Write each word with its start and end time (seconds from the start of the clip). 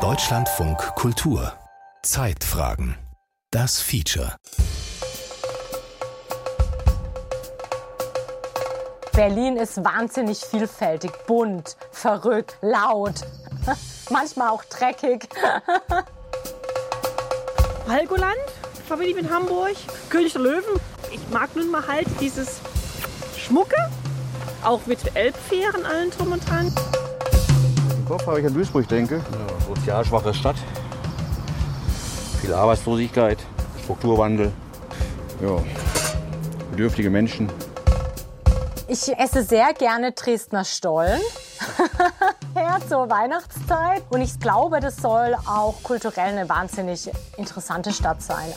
Deutschlandfunk 0.00 0.76
Kultur 0.96 1.52
Zeitfragen 2.02 2.96
Das 3.52 3.80
Feature 3.80 4.34
Berlin 9.12 9.56
ist 9.56 9.84
wahnsinnig 9.84 10.40
vielfältig, 10.40 11.12
bunt, 11.28 11.76
verrückt, 11.92 12.58
laut, 12.60 13.24
manchmal 14.10 14.48
auch 14.48 14.64
dreckig. 14.64 15.28
Helgoland 17.88 18.34
verbinde 18.88 19.10
ich 19.10 19.16
mit 19.22 19.30
Hamburg, 19.30 19.76
König 20.10 20.32
der 20.32 20.42
Löwen. 20.42 20.80
Ich 21.12 21.20
mag 21.30 21.54
nun 21.54 21.70
mal 21.70 21.86
halt 21.86 22.08
dieses 22.20 22.58
Schmucke, 23.36 23.76
auch 24.64 24.84
mit 24.86 25.14
Elbfähren 25.14 25.86
allen 25.86 26.10
drum 26.10 26.32
und 26.32 26.50
dran. 26.50 26.74
Im 28.06 28.12
Kopf 28.12 28.26
habe 28.28 28.38
ich 28.38 28.46
an 28.46 28.54
Duisburg 28.54 28.86
denke. 28.86 29.16
Ja, 29.16 29.66
sozial 29.66 30.04
schwache 30.04 30.32
Stadt. 30.32 30.54
Viel 32.40 32.54
Arbeitslosigkeit, 32.54 33.36
Strukturwandel. 33.82 34.52
Ja, 35.42 35.58
bedürftige 36.70 37.10
Menschen. 37.10 37.50
Ich 38.86 39.08
esse 39.18 39.42
sehr 39.42 39.74
gerne 39.74 40.12
Dresdner 40.12 40.64
Stollen. 40.64 41.20
ja, 42.54 42.78
zur 42.88 43.10
Weihnachtszeit. 43.10 44.04
Und 44.10 44.20
ich 44.20 44.38
glaube, 44.38 44.78
das 44.78 44.98
soll 44.98 45.34
auch 45.44 45.74
kulturell 45.82 46.28
eine 46.28 46.48
wahnsinnig 46.48 47.10
interessante 47.36 47.92
Stadt 47.92 48.22
sein. 48.22 48.54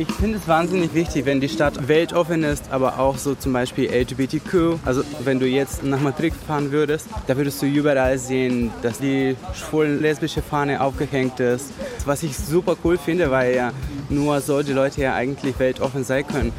Ich 0.00 0.10
finde 0.12 0.38
es 0.38 0.48
wahnsinnig 0.48 0.94
wichtig, 0.94 1.26
wenn 1.26 1.42
die 1.42 1.48
Stadt 1.50 1.86
weltoffen 1.86 2.42
ist, 2.42 2.70
aber 2.70 2.98
auch 2.98 3.18
so 3.18 3.34
zum 3.34 3.52
Beispiel 3.52 3.84
LGBTQ. 3.92 4.78
Also 4.82 5.02
wenn 5.24 5.38
du 5.38 5.46
jetzt 5.46 5.84
nach 5.84 6.00
Madrid 6.00 6.32
fahren 6.32 6.72
würdest, 6.72 7.06
da 7.26 7.36
würdest 7.36 7.60
du 7.60 7.66
überall 7.66 8.16
sehen, 8.16 8.70
dass 8.80 8.98
die 8.98 9.36
schwulen-lesbische 9.52 10.40
Fahne 10.40 10.80
aufgehängt 10.80 11.38
ist. 11.40 11.66
Was 12.06 12.22
ich 12.22 12.34
super 12.34 12.78
cool 12.82 12.96
finde, 12.96 13.30
weil 13.30 13.54
ja 13.54 13.72
nur 14.08 14.40
solche 14.40 14.72
Leute 14.72 15.02
ja 15.02 15.14
eigentlich 15.14 15.58
weltoffen 15.58 16.02
sein 16.02 16.26
können. 16.26 16.54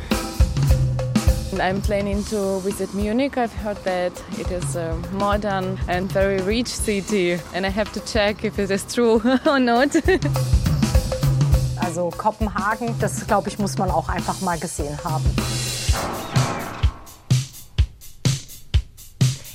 I'm 1.58 1.82
planning 1.82 2.24
to 2.30 2.60
visit 2.64 2.94
Munich. 2.94 3.38
I've 3.38 3.56
heard 3.64 3.84
that 3.86 4.14
it 4.40 4.52
is 4.52 4.76
a 4.76 4.96
modern 5.18 5.80
and 5.88 6.12
very 6.12 6.40
rich 6.42 6.68
city, 6.68 7.40
and 7.56 7.66
I 7.66 7.72
have 7.72 7.92
to 7.94 8.00
check 8.02 8.44
if 8.44 8.60
it 8.60 8.70
is 8.70 8.86
true 8.86 9.20
or 9.48 9.60
not. 9.60 9.90
Also 11.92 12.10
Kopenhagen, 12.10 12.98
das 13.00 13.28
glaube 13.28 13.50
ich, 13.50 13.60
muss 13.60 13.78
man 13.78 13.92
auch 13.92 14.08
einfach 14.08 14.40
mal 14.40 14.58
gesehen 14.58 14.98
haben. 15.04 15.26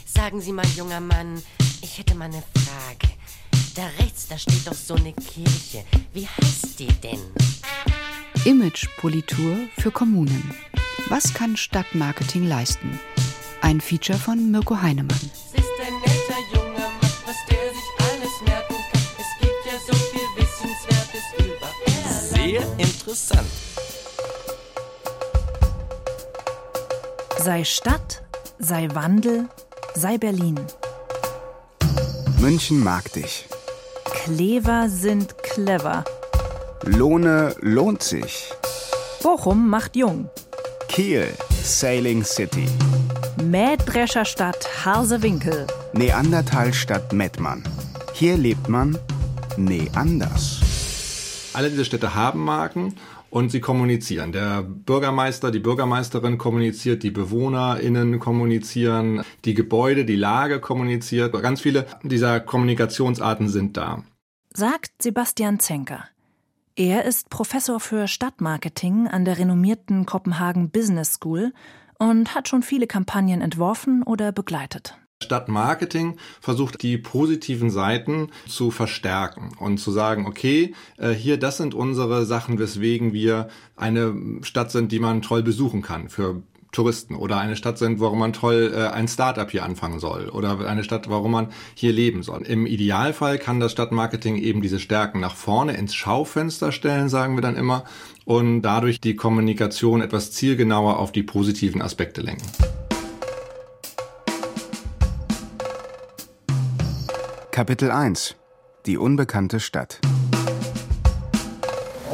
Sagen 0.05 0.43
Sie 0.43 0.53
mal, 0.53 0.67
junger 0.77 1.01
Mann, 1.01 1.43
ich 1.81 1.97
hätte 1.97 2.15
mal 2.15 2.27
eine 2.27 2.43
Frage. 2.53 3.15
Da 3.75 3.87
rechts, 3.99 4.29
da 4.29 4.37
steht 4.37 4.67
doch 4.67 4.75
so 4.75 4.97
eine 4.97 5.15
Kirche. 5.15 5.83
Wie 6.13 6.29
heißt 6.29 6.79
die 6.79 6.89
denn? 6.89 7.21
Imagepolitur 8.45 9.57
für 9.79 9.91
Kommunen. 9.91 10.55
Was 11.09 11.33
kann 11.33 11.57
Stadtmarketing 11.57 12.47
leisten? 12.47 13.01
Ein 13.63 13.81
Feature 13.81 14.19
von 14.19 14.51
Mirko 14.51 14.83
Heinemann. 14.83 15.31
Sehr 22.47 22.63
interessant. 22.79 23.49
Sei 27.41 27.65
Stadt, 27.65 28.23
sei 28.61 28.89
Wandel, 28.95 29.49
sei 29.97 30.17
Berlin. 30.17 30.61
München 32.39 32.85
mag 32.85 33.13
dich. 33.15 33.47
Klever 34.05 34.89
sind 34.89 35.43
clever. 35.43 36.05
Lohne 36.85 37.57
lohnt 37.63 38.05
sich. 38.05 38.53
Bochum 39.25 39.69
macht 39.69 39.97
jung. 39.97 40.31
Kiel, 40.87 41.27
Sailing 41.65 42.23
City. 42.25 42.69
Mähdrescherstadt 43.43 44.85
Harsewinkel. 44.85 45.67
Neandertalstadt 45.95 47.13
Mettmann. 47.13 47.65
Hier 48.13 48.37
lebt 48.37 48.69
man 48.69 48.97
neanders. 49.57 50.66
Alle 51.57 51.71
diese 51.71 51.87
Städte 51.87 52.15
haben 52.15 52.45
Marken 52.45 52.97
und 53.31 53.51
sie 53.51 53.61
kommunizieren. 53.61 54.31
Der 54.31 54.63
Bürgermeister, 54.63 55.51
die 55.51 55.59
Bürgermeisterin 55.59 56.37
kommuniziert, 56.37 57.03
die 57.03 57.11
BewohnerInnen 57.11 58.19
kommunizieren, 58.19 59.23
die 59.47 59.55
Gebäude, 59.55 60.05
die 60.05 60.17
Lage 60.17 60.61
kommuniziert. 60.61 61.33
Ganz 61.41 61.63
viele 61.63 61.87
dieser 62.03 62.41
Kommunikationsarten 62.41 63.49
sind 63.49 63.79
da. 63.79 64.03
Sagt 64.53 65.03
Sebastian 65.03 65.59
Zenker. 65.59 66.05
Er 66.75 67.07
ist 67.07 67.31
Professor 67.31 67.81
für 67.81 68.07
Stadtmarketing 68.07 69.09
an 69.09 69.25
der 69.25 69.39
renommierten 69.39 70.05
Kopenhagen 70.05 70.69
Business 70.69 71.15
School 71.15 71.55
und 71.99 72.35
hat 72.35 72.49
schon 72.49 72.63
viele 72.63 72.87
Kampagnen 72.87 73.41
entworfen 73.41 74.03
oder 74.03 74.31
begleitet. 74.31 74.99
Stadtmarketing 75.23 76.19
versucht 76.41 76.83
die 76.83 76.99
positiven 76.99 77.71
Seiten 77.71 78.29
zu 78.47 78.71
verstärken 78.71 79.53
und 79.59 79.79
zu 79.79 79.91
sagen, 79.91 80.27
okay, 80.27 80.75
äh, 80.99 81.11
hier, 81.11 81.39
das 81.39 81.57
sind 81.57 81.75
unsere 81.75 82.27
Sachen, 82.27 82.59
weswegen 82.59 83.13
wir 83.15 83.49
eine 83.77 84.15
Stadt 84.43 84.71
sind, 84.71 84.93
die 84.93 85.01
man 85.01 85.23
toll 85.23 85.43
besuchen 85.43 85.81
kann 85.81 86.11
für 86.11 86.43
Touristen 86.71 87.15
oder 87.15 87.39
eine 87.39 87.57
Stadt 87.57 87.79
sind, 87.79 87.99
warum 88.01 88.19
man 88.19 88.35
toll 88.35 88.75
äh, 88.75 88.89
ein 88.89 89.09
Startup 89.09 89.51
hier 89.51 89.65
anfangen 89.65 90.01
soll 90.01 90.29
oder 90.29 90.61
eine 90.69 90.85
Stadt, 90.85 91.09
warum 91.09 91.33
man 91.33 91.49
hier 91.75 91.95
leben 91.95 92.23
soll. 92.23 92.43
Im 92.43 92.67
Idealfall 92.67 93.39
kann 93.39 93.59
das 93.59 93.73
Stadtmarketing 93.73 94.37
eben 94.37 94.61
diese 94.61 94.79
Stärken 94.79 95.21
nach 95.21 95.35
vorne 95.35 95.79
ins 95.79 95.95
Schaufenster 95.95 96.73
stellen, 96.73 97.09
sagen 97.09 97.37
wir 97.37 97.43
dann 97.43 97.57
immer, 97.57 97.85
und 98.27 98.61
dadurch 98.61 99.01
die 99.01 99.17
Kommunikation 99.17 100.03
etwas 100.03 100.33
zielgenauer 100.33 100.99
auf 100.99 101.11
die 101.11 101.23
positiven 101.23 101.81
Aspekte 101.81 102.21
lenken. 102.21 102.47
Kapitel 107.57 107.91
1 107.91 108.37
Die 108.85 108.99
unbekannte 108.99 109.61
Stadt. 109.61 109.99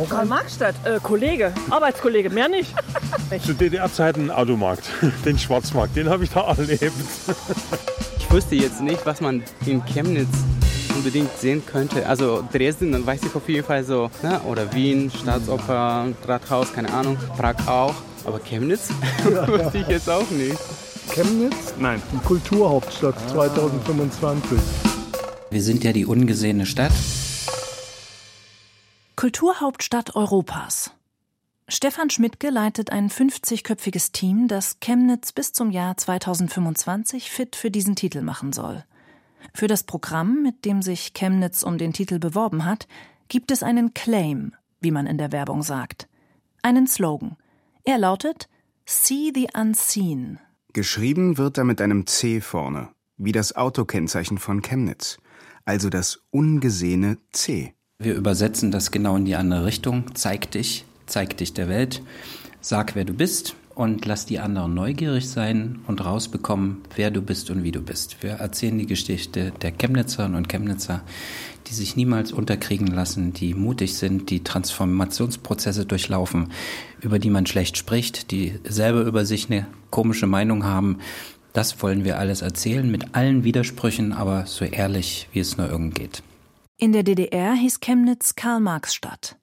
Karl-Marx-Stadt, 0.08 0.76
äh, 0.84 1.00
Kollege, 1.02 1.52
Arbeitskollege, 1.68 2.30
mehr 2.30 2.48
nicht. 2.48 2.72
Zu 3.44 3.52
DDR-Zeiten 3.52 4.30
Automarkt, 4.30 4.88
den 5.24 5.36
Schwarzmarkt, 5.36 5.96
den 5.96 6.08
habe 6.08 6.22
ich 6.22 6.30
da 6.30 6.42
erlebt. 6.42 6.92
Ich 8.18 8.30
wusste 8.30 8.54
jetzt 8.54 8.80
nicht, 8.80 9.04
was 9.04 9.20
man 9.20 9.42
in 9.66 9.84
Chemnitz 9.84 10.28
unbedingt 10.94 11.36
sehen 11.36 11.66
könnte. 11.66 12.06
Also 12.06 12.44
Dresden, 12.52 12.92
dann 12.92 13.04
weiß 13.04 13.24
ich 13.24 13.34
auf 13.34 13.48
jeden 13.48 13.66
Fall 13.66 13.82
so, 13.82 14.12
ne? 14.22 14.40
oder 14.42 14.72
Wien, 14.72 15.10
Staatsoper, 15.10 16.06
Rathaus, 16.24 16.72
keine 16.72 16.92
Ahnung, 16.94 17.18
Prag 17.36 17.56
auch. 17.66 17.94
Aber 18.24 18.38
Chemnitz 18.38 18.90
wusste 19.24 19.78
ich 19.78 19.88
jetzt 19.88 20.08
auch 20.08 20.30
nicht. 20.30 20.56
Chemnitz? 21.10 21.74
Nein, 21.80 22.00
die 22.12 22.24
Kulturhauptstadt 22.24 23.16
2025. 23.30 24.91
Wir 25.52 25.60
sind 25.60 25.84
ja 25.84 25.92
die 25.92 26.06
ungesehene 26.06 26.64
Stadt. 26.64 26.94
Kulturhauptstadt 29.16 30.16
Europas. 30.16 30.92
Stefan 31.68 32.08
Schmidtke 32.08 32.48
leitet 32.48 32.90
ein 32.90 33.10
50-köpfiges 33.10 34.12
Team, 34.12 34.48
das 34.48 34.80
Chemnitz 34.80 35.32
bis 35.32 35.52
zum 35.52 35.70
Jahr 35.70 35.94
2025 35.98 37.30
fit 37.30 37.54
für 37.54 37.70
diesen 37.70 37.96
Titel 37.96 38.22
machen 38.22 38.54
soll. 38.54 38.82
Für 39.52 39.66
das 39.66 39.82
Programm, 39.82 40.42
mit 40.42 40.64
dem 40.64 40.80
sich 40.80 41.12
Chemnitz 41.12 41.62
um 41.62 41.76
den 41.76 41.92
Titel 41.92 42.18
beworben 42.18 42.64
hat, 42.64 42.88
gibt 43.28 43.50
es 43.50 43.62
einen 43.62 43.92
Claim, 43.92 44.54
wie 44.80 44.90
man 44.90 45.06
in 45.06 45.18
der 45.18 45.32
Werbung 45.32 45.62
sagt. 45.62 46.08
Einen 46.62 46.86
Slogan. 46.86 47.36
Er 47.84 47.98
lautet 47.98 48.48
See 48.86 49.30
the 49.34 49.48
Unseen. 49.54 50.38
Geschrieben 50.72 51.36
wird 51.36 51.58
er 51.58 51.64
mit 51.64 51.82
einem 51.82 52.06
C 52.06 52.40
vorne, 52.40 52.88
wie 53.18 53.32
das 53.32 53.54
Autokennzeichen 53.54 54.38
von 54.38 54.62
Chemnitz, 54.62 55.18
also 55.64 55.90
das 55.90 56.20
ungesehene 56.30 57.18
C. 57.32 57.74
Wir 57.98 58.14
übersetzen 58.14 58.70
das 58.70 58.90
genau 58.90 59.16
in 59.16 59.24
die 59.24 59.36
andere 59.36 59.64
Richtung. 59.64 60.14
Zeig 60.14 60.50
dich, 60.50 60.84
zeig 61.06 61.36
dich 61.36 61.54
der 61.54 61.68
Welt, 61.68 62.02
sag, 62.60 62.94
wer 62.94 63.04
du 63.04 63.12
bist 63.12 63.54
und 63.74 64.04
lass 64.04 64.26
die 64.26 64.38
anderen 64.38 64.74
neugierig 64.74 65.28
sein 65.28 65.80
und 65.86 66.04
rausbekommen, 66.04 66.82
wer 66.96 67.10
du 67.10 67.22
bist 67.22 67.50
und 67.50 67.62
wie 67.62 67.72
du 67.72 67.80
bist. 67.80 68.22
Wir 68.22 68.32
erzählen 68.32 68.78
die 68.78 68.86
Geschichte 68.86 69.52
der 69.62 69.72
Chemnitzerinnen 69.72 70.36
und 70.36 70.48
Chemnitzer, 70.48 71.02
die 71.66 71.74
sich 71.74 71.96
niemals 71.96 72.32
unterkriegen 72.32 72.88
lassen, 72.88 73.32
die 73.32 73.54
mutig 73.54 73.96
sind, 73.96 74.30
die 74.30 74.42
Transformationsprozesse 74.42 75.86
durchlaufen, 75.86 76.50
über 77.00 77.18
die 77.18 77.30
man 77.30 77.46
schlecht 77.46 77.78
spricht, 77.78 78.30
die 78.30 78.58
selber 78.64 79.02
über 79.02 79.24
sich 79.24 79.50
eine 79.50 79.66
komische 79.90 80.26
Meinung 80.26 80.64
haben. 80.64 80.98
Das 81.52 81.82
wollen 81.82 82.04
wir 82.04 82.18
alles 82.18 82.42
erzählen, 82.42 82.90
mit 82.90 83.14
allen 83.14 83.44
Widersprüchen, 83.44 84.12
aber 84.12 84.46
so 84.46 84.64
ehrlich, 84.64 85.28
wie 85.32 85.40
es 85.40 85.56
nur 85.58 85.68
irgend 85.68 85.94
geht. 85.94 86.22
In 86.78 86.92
der 86.92 87.02
DDR 87.02 87.52
hieß 87.52 87.80
Chemnitz 87.80 88.34
Karl-Marx-Stadt. 88.34 89.36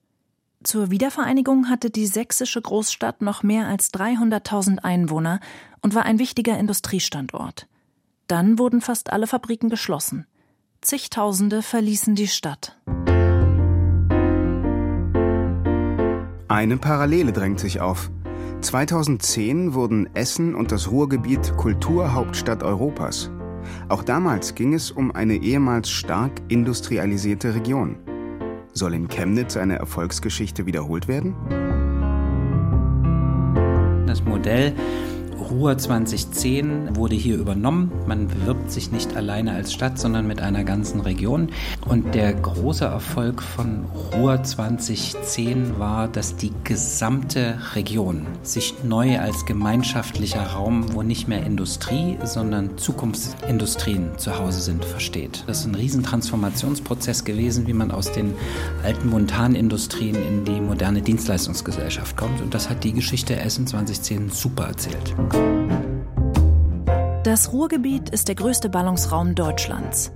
Zur 0.64 0.92
Wiedervereinigung 0.92 1.70
hatte 1.70 1.90
die 1.90 2.08
sächsische 2.08 2.62
Großstadt 2.62 3.22
noch 3.22 3.44
mehr 3.44 3.68
als 3.68 3.94
300.000 3.94 4.80
Einwohner 4.80 5.40
und 5.82 5.96
war 5.96 6.04
ein 6.04 6.20
wichtiger 6.20 6.58
Industriestandort. 6.58 7.68
Dann 8.28 8.60
wurden 8.60 8.82
fast 8.82 9.14
alle 9.14 9.26
Fabriken 9.26 9.70
geschlossen. 9.70 10.26
Zigtausende 10.82 11.62
verließen 11.62 12.16
die 12.16 12.28
Stadt. 12.28 12.78
Eine 16.48 16.78
Parallele 16.78 17.32
drängt 17.32 17.60
sich 17.60 17.80
auf. 17.80 18.10
2010 18.62 19.74
wurden 19.74 20.14
Essen 20.16 20.54
und 20.54 20.72
das 20.72 20.92
Ruhrgebiet 20.92 21.56
Kulturhauptstadt 21.56 22.62
Europas. 22.62 23.32
Auch 23.88 24.04
damals 24.04 24.54
ging 24.54 24.74
es 24.74 24.92
um 24.92 25.12
eine 25.12 25.36
ehemals 25.36 25.90
stark 25.90 26.32
industrialisierte 26.50 27.56
Region. 27.56 27.98
Soll 28.74 28.94
in 28.94 29.08
Chemnitz 29.08 29.56
eine 29.56 29.78
Erfolgsgeschichte 29.78 30.66
wiederholt 30.66 31.08
werden? 31.08 31.36
Das 34.06 34.24
Modell 34.24 34.74
Ruhr 35.50 35.78
2010 35.78 36.96
wurde 36.96 37.16
hier 37.16 37.38
übernommen. 37.38 37.92
Man 38.08 38.28
bewirbt 38.28 38.72
sich 38.72 38.92
nicht 38.92 39.16
alleine 39.16 39.54
als 39.54 39.74
Stadt, 39.74 39.98
sondern 39.98 40.28
mit 40.28 40.42
einer 40.42 40.64
ganzen 40.64 41.02
Region. 41.02 41.50
Und 41.88 42.14
der 42.14 42.34
große 42.34 42.86
Erfolg 42.86 43.42
von 43.42 43.86
Ruhr 44.14 44.44
2010 44.44 45.80
war, 45.80 46.08
dass 46.08 46.36
die 46.36 46.52
gesamte 46.64 47.58
Region 47.74 48.28
sich 48.44 48.76
neu 48.84 49.20
als 49.20 49.46
gemeinschaftlicher 49.46 50.44
Raum, 50.44 50.94
wo 50.94 51.02
nicht 51.02 51.28
mehr 51.28 51.46
Industrie, 51.46 52.18
sondern 52.24 52.78
Zukunftsindustrien 52.78 54.18
zu 54.18 54.38
Hause 54.38 54.62
sind, 54.62 54.86
versteht. 54.86 55.44
Das 55.48 55.62
ist 55.62 55.66
ein 55.66 55.76
Riesentransformationsprozess 55.76 57.24
gewesen, 57.24 57.66
wie 57.68 57.74
man 57.74 57.92
aus 57.92 58.12
den 58.12 58.34
alten 58.84 59.10
Montanindustrien 59.10 60.16
in 60.16 60.46
die 60.46 60.62
moderne 60.62 61.02
Dienstleistungsgesellschaft 61.02 62.16
kommt. 62.16 62.42
Und 62.42 62.54
das 62.54 62.70
hat 62.70 62.84
die 62.84 62.94
Geschichte 62.94 63.40
Essen 63.40 63.66
2010 63.66 64.30
super 64.30 64.66
erzählt. 64.66 65.16
Das 67.24 67.54
Ruhrgebiet 67.54 68.10
ist 68.10 68.28
der 68.28 68.36
größte 68.36 68.70
Ballungsraum 68.70 69.36
Deutschlands. 69.36 70.12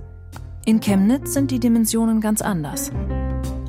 In 0.64 0.80
Chemnitz 0.80 1.34
sind 1.34 1.50
die 1.50 1.60
Dimensionen 1.60 2.20
ganz 2.20 2.42
anders. 2.42 2.90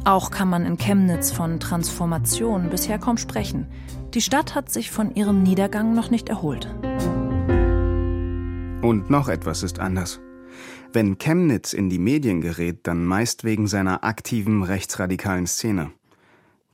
Auch 0.03 0.31
kann 0.31 0.49
man 0.49 0.65
in 0.65 0.77
Chemnitz 0.77 1.31
von 1.31 1.59
Transformation 1.59 2.69
bisher 2.69 2.97
kaum 2.97 3.17
sprechen. 3.17 3.67
Die 4.13 4.21
Stadt 4.21 4.55
hat 4.55 4.71
sich 4.71 4.89
von 4.89 5.13
ihrem 5.13 5.43
Niedergang 5.43 5.93
noch 5.93 6.09
nicht 6.09 6.29
erholt. 6.29 6.73
Und 8.81 9.09
noch 9.09 9.27
etwas 9.27 9.63
ist 9.63 9.79
anders. 9.79 10.21
Wenn 10.93 11.17
Chemnitz 11.17 11.73
in 11.73 11.89
die 11.89 11.99
Medien 11.99 12.39
gerät, 12.39 12.87
dann 12.87 13.03
meist 13.03 13.43
wegen 13.43 13.67
seiner 13.67 14.03
aktiven 14.03 14.63
rechtsradikalen 14.63 15.47
Szene. 15.47 15.91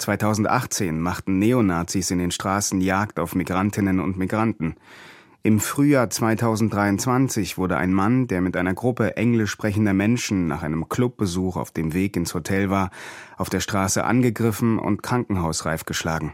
2018 0.01 0.99
machten 0.99 1.39
Neonazis 1.39 2.11
in 2.11 2.17
den 2.17 2.31
Straßen 2.31 2.81
Jagd 2.81 3.19
auf 3.19 3.35
Migrantinnen 3.35 3.99
und 3.99 4.17
Migranten. 4.17 4.75
Im 5.43 5.59
Frühjahr 5.59 6.09
2023 6.09 7.57
wurde 7.57 7.77
ein 7.77 7.93
Mann, 7.93 8.27
der 8.27 8.41
mit 8.41 8.57
einer 8.57 8.73
Gruppe 8.73 9.15
englisch 9.15 9.51
sprechender 9.51 9.93
Menschen 9.93 10.47
nach 10.47 10.63
einem 10.63 10.89
Clubbesuch 10.89 11.55
auf 11.55 11.71
dem 11.71 11.93
Weg 11.93 12.15
ins 12.15 12.33
Hotel 12.33 12.69
war, 12.69 12.91
auf 13.37 13.49
der 13.49 13.59
Straße 13.59 14.03
angegriffen 14.03 14.77
und 14.77 15.01
krankenhausreif 15.01 15.85
geschlagen. 15.85 16.33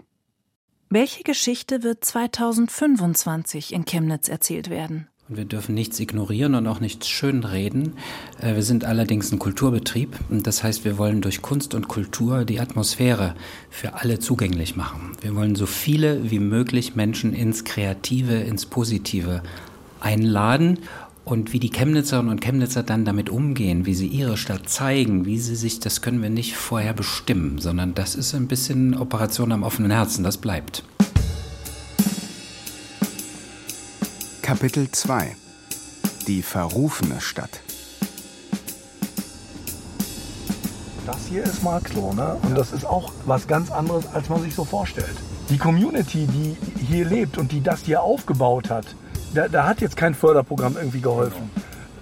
Welche 0.89 1.23
Geschichte 1.23 1.83
wird 1.83 2.03
2025 2.03 3.73
in 3.73 3.85
Chemnitz 3.85 4.29
erzählt 4.29 4.69
werden? 4.69 5.07
Wir 5.29 5.43
dürfen 5.43 5.75
nichts 5.75 5.99
ignorieren 5.99 6.55
und 6.55 6.67
auch 6.67 6.79
nichts 6.79 7.09
schönreden. 7.09 7.95
Äh, 8.39 8.55
wir 8.55 8.63
sind 8.63 8.85
allerdings 8.85 9.29
ein 9.33 9.39
Kulturbetrieb. 9.39 10.17
Und 10.29 10.47
das 10.47 10.63
heißt, 10.63 10.85
wir 10.85 10.97
wollen 10.97 11.19
durch 11.19 11.41
Kunst 11.41 11.75
und 11.75 11.89
Kultur 11.89 12.45
die 12.45 12.61
Atmosphäre 12.61 13.35
für 13.69 13.95
alle 13.95 14.19
zugänglich 14.19 14.77
machen. 14.77 15.11
Wir 15.19 15.35
wollen 15.35 15.55
so 15.55 15.65
viele 15.65 16.31
wie 16.31 16.39
möglich 16.39 16.95
Menschen 16.95 17.33
ins 17.33 17.65
Kreative, 17.65 18.35
ins 18.35 18.65
Positive 18.65 19.43
einladen. 19.99 20.79
Und 21.25 21.51
wie 21.51 21.59
die 21.59 21.71
Chemnitzerinnen 21.71 22.31
und 22.31 22.39
Chemnitzer 22.39 22.83
dann 22.83 23.03
damit 23.03 23.29
umgehen, 23.29 23.85
wie 23.85 23.95
sie 23.95 24.07
ihre 24.07 24.37
Stadt 24.37 24.69
zeigen, 24.69 25.25
wie 25.25 25.39
sie 25.39 25.57
sich, 25.57 25.81
das 25.81 26.01
können 26.01 26.21
wir 26.21 26.29
nicht 26.29 26.55
vorher 26.55 26.93
bestimmen, 26.93 27.59
sondern 27.59 27.93
das 27.93 28.15
ist 28.15 28.33
ein 28.33 28.47
bisschen 28.47 28.95
Operation 28.95 29.51
am 29.51 29.63
offenen 29.63 29.91
Herzen, 29.91 30.23
das 30.23 30.37
bleibt. 30.37 30.83
Kapitel 34.47 34.89
2 34.89 35.35
Die 36.25 36.41
verrufene 36.41 37.19
Stadt 37.19 37.59
Das 41.05 41.27
hier 41.27 41.43
ist 41.43 41.63
Marxloh, 41.63 42.13
ne? 42.13 42.37
Und 42.43 42.57
das 42.57 42.71
ist 42.71 42.85
auch 42.85 43.11
was 43.25 43.45
ganz 43.49 43.69
anderes, 43.69 44.07
als 44.13 44.29
man 44.29 44.41
sich 44.41 44.55
so 44.55 44.63
vorstellt. 44.63 45.17
Die 45.49 45.57
Community, 45.57 46.27
die 46.27 46.55
hier 46.81 47.03
lebt 47.03 47.37
und 47.37 47.51
die 47.51 47.59
das 47.59 47.81
hier 47.81 48.01
aufgebaut 48.01 48.69
hat, 48.69 48.85
da, 49.33 49.49
da 49.49 49.65
hat 49.67 49.81
jetzt 49.81 49.97
kein 49.97 50.15
Förderprogramm 50.15 50.77
irgendwie 50.77 51.01
geholfen, 51.01 51.49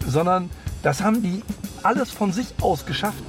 sondern 0.08 0.52
das 0.84 1.02
haben 1.02 1.24
die 1.24 1.42
alles 1.82 2.12
von 2.12 2.32
sich 2.32 2.54
aus 2.62 2.86
geschafft. 2.86 3.24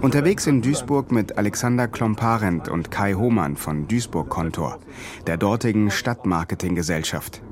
Unterwegs 0.00 0.46
in 0.46 0.62
Duisburg 0.62 1.12
mit 1.12 1.36
Alexander 1.36 1.86
Klomparent 1.88 2.70
und 2.70 2.90
Kai 2.90 3.12
Hohmann 3.12 3.58
von 3.58 3.86
Duisburg 3.86 4.30
Kontor, 4.30 4.78
der 5.26 5.36
dortigen 5.36 5.90
Stadtmarketinggesellschaft. 5.90 7.42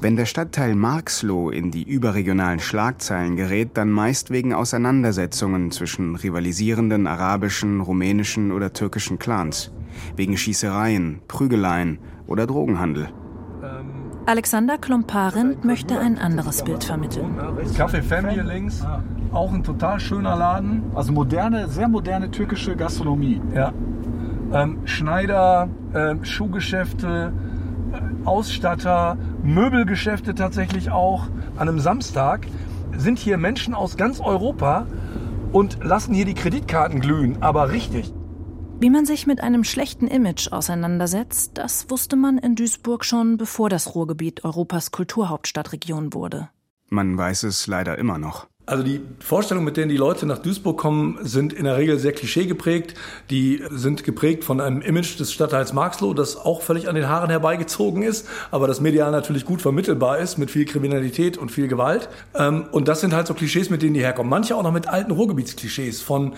Wenn 0.00 0.16
der 0.16 0.26
Stadtteil 0.26 0.74
Marxloh 0.74 1.50
in 1.50 1.70
die 1.70 1.82
überregionalen 1.82 2.60
Schlagzeilen 2.60 3.36
gerät, 3.36 3.70
dann 3.74 3.90
meist 3.90 4.30
wegen 4.30 4.54
Auseinandersetzungen 4.54 5.70
zwischen 5.70 6.16
rivalisierenden 6.16 7.06
arabischen, 7.06 7.80
rumänischen 7.80 8.52
oder 8.52 8.72
türkischen 8.72 9.18
Clans, 9.18 9.72
wegen 10.16 10.36
Schießereien, 10.36 11.20
Prügeleien 11.28 11.98
oder 12.26 12.46
Drogenhandel. 12.46 13.08
Alexander 14.26 14.78
Klomparent 14.78 15.64
möchte 15.64 15.98
ein 15.98 16.18
anderes 16.18 16.64
Bild 16.64 16.84
vermitteln. 16.84 17.36
Café 17.76 18.02
Fem 18.02 18.28
hier 18.28 18.44
links, 18.44 18.82
auch 19.32 19.52
ein 19.52 19.62
total 19.62 20.00
schöner 20.00 20.36
Laden. 20.36 20.82
Also 20.94 21.12
moderne, 21.12 21.68
sehr 21.68 21.88
moderne 21.88 22.30
türkische 22.30 22.74
Gastronomie. 22.74 23.40
Ja. 23.54 23.72
Ähm, 24.52 24.78
Schneider, 24.84 25.68
ähm, 25.94 26.24
Schuhgeschäfte, 26.24 27.32
Ausstatter, 28.24 29.16
Möbelgeschäfte 29.42 30.34
tatsächlich 30.34 30.90
auch. 30.90 31.28
An 31.56 31.68
einem 31.68 31.80
Samstag 31.80 32.46
sind 32.96 33.18
hier 33.18 33.38
Menschen 33.38 33.74
aus 33.74 33.96
ganz 33.96 34.20
Europa 34.20 34.86
und 35.52 35.82
lassen 35.82 36.14
hier 36.14 36.24
die 36.24 36.34
Kreditkarten 36.34 37.00
glühen, 37.00 37.42
aber 37.42 37.70
richtig. 37.70 38.12
Wie 38.80 38.90
man 38.90 39.06
sich 39.06 39.26
mit 39.26 39.40
einem 39.40 39.64
schlechten 39.64 40.08
Image 40.08 40.50
auseinandersetzt, 40.52 41.52
das 41.54 41.90
wusste 41.90 42.16
man 42.16 42.38
in 42.38 42.56
Duisburg 42.56 43.04
schon, 43.04 43.36
bevor 43.36 43.70
das 43.70 43.94
Ruhrgebiet 43.94 44.44
Europas 44.44 44.90
Kulturhauptstadtregion 44.90 46.12
wurde. 46.12 46.48
Man 46.90 47.16
weiß 47.16 47.44
es 47.44 47.66
leider 47.66 47.98
immer 47.98 48.18
noch. 48.18 48.46
Also 48.66 48.82
die 48.82 49.02
Vorstellungen, 49.18 49.66
mit 49.66 49.76
denen 49.76 49.90
die 49.90 49.98
Leute 49.98 50.24
nach 50.24 50.38
Duisburg 50.38 50.78
kommen, 50.78 51.18
sind 51.22 51.52
in 51.52 51.64
der 51.64 51.76
Regel 51.76 51.98
sehr 51.98 52.12
klischee 52.12 52.46
geprägt. 52.46 52.94
Die 53.28 53.62
sind 53.70 54.04
geprägt 54.04 54.42
von 54.42 54.58
einem 54.60 54.80
Image 54.80 55.20
des 55.20 55.32
Stadtteils 55.32 55.74
Marxloh, 55.74 56.14
das 56.14 56.36
auch 56.36 56.62
völlig 56.62 56.88
an 56.88 56.94
den 56.94 57.06
Haaren 57.06 57.28
herbeigezogen 57.28 58.02
ist, 58.02 58.26
aber 58.50 58.66
das 58.66 58.80
medial 58.80 59.10
natürlich 59.10 59.44
gut 59.44 59.60
vermittelbar 59.60 60.18
ist 60.18 60.38
mit 60.38 60.50
viel 60.50 60.64
Kriminalität 60.64 61.36
und 61.36 61.50
viel 61.50 61.68
Gewalt. 61.68 62.08
Ähm, 62.34 62.64
und 62.72 62.88
das 62.88 63.02
sind 63.02 63.12
halt 63.12 63.26
so 63.26 63.34
Klischees, 63.34 63.68
mit 63.68 63.82
denen 63.82 63.94
die 63.94 64.00
herkommen. 64.00 64.30
Manche 64.30 64.56
auch 64.56 64.62
noch 64.62 64.72
mit 64.72 64.88
alten 64.88 65.10
Ruhrgebietsklischees 65.10 66.00
von 66.00 66.32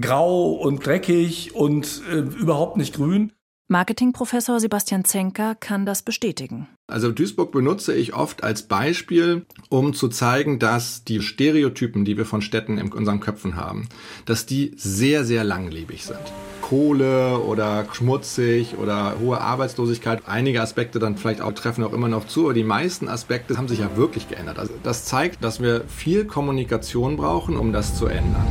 grau 0.00 0.52
und 0.52 0.86
dreckig 0.86 1.56
und 1.56 2.02
äh, 2.12 2.18
überhaupt 2.18 2.76
nicht 2.76 2.94
grün. 2.94 3.32
Marketingprofessor 3.68 4.60
Sebastian 4.60 5.06
Zenker 5.06 5.54
kann 5.54 5.86
das 5.86 6.02
bestätigen. 6.02 6.68
Also 6.86 7.10
Duisburg 7.10 7.50
benutze 7.50 7.94
ich 7.94 8.12
oft 8.14 8.44
als 8.44 8.64
Beispiel, 8.64 9.46
um 9.70 9.94
zu 9.94 10.08
zeigen, 10.08 10.58
dass 10.58 11.02
die 11.04 11.22
Stereotypen, 11.22 12.04
die 12.04 12.18
wir 12.18 12.26
von 12.26 12.42
Städten 12.42 12.76
in 12.76 12.92
unseren 12.92 13.20
Köpfen 13.20 13.56
haben, 13.56 13.88
dass 14.26 14.44
die 14.44 14.72
sehr, 14.76 15.24
sehr 15.24 15.44
langlebig 15.44 16.04
sind. 16.04 16.20
Kohle 16.60 17.38
oder 17.38 17.86
schmutzig 17.92 18.76
oder 18.76 19.18
hohe 19.18 19.40
Arbeitslosigkeit. 19.40 20.22
Einige 20.26 20.60
Aspekte 20.60 20.98
dann 20.98 21.16
vielleicht 21.16 21.40
auch 21.40 21.52
treffen 21.52 21.84
auch 21.84 21.94
immer 21.94 22.08
noch 22.08 22.26
zu, 22.26 22.44
aber 22.44 22.54
die 22.54 22.64
meisten 22.64 23.08
Aspekte 23.08 23.56
haben 23.56 23.68
sich 23.68 23.78
ja 23.78 23.96
wirklich 23.96 24.28
geändert. 24.28 24.58
Also 24.58 24.74
das 24.82 25.06
zeigt, 25.06 25.42
dass 25.42 25.62
wir 25.62 25.84
viel 25.88 26.26
Kommunikation 26.26 27.16
brauchen, 27.16 27.56
um 27.56 27.72
das 27.72 27.96
zu 27.96 28.06
ändern. 28.06 28.46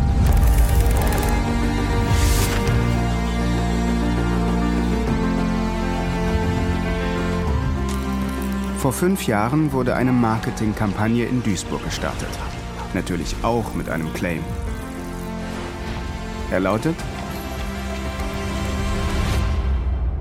Vor 8.84 8.92
fünf 8.92 9.28
Jahren 9.28 9.72
wurde 9.72 9.96
eine 9.96 10.12
Marketingkampagne 10.12 11.24
in 11.24 11.42
Duisburg 11.42 11.86
gestartet. 11.86 12.28
Natürlich 12.94 13.34
auch 13.42 13.74
mit 13.76 13.88
einem 13.88 14.12
Claim. 14.12 14.42
Er 16.52 16.60
lautet: 16.60 16.98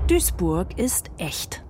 Duisburg 0.07 0.79
ist 0.79 1.11
echt. 1.17 1.61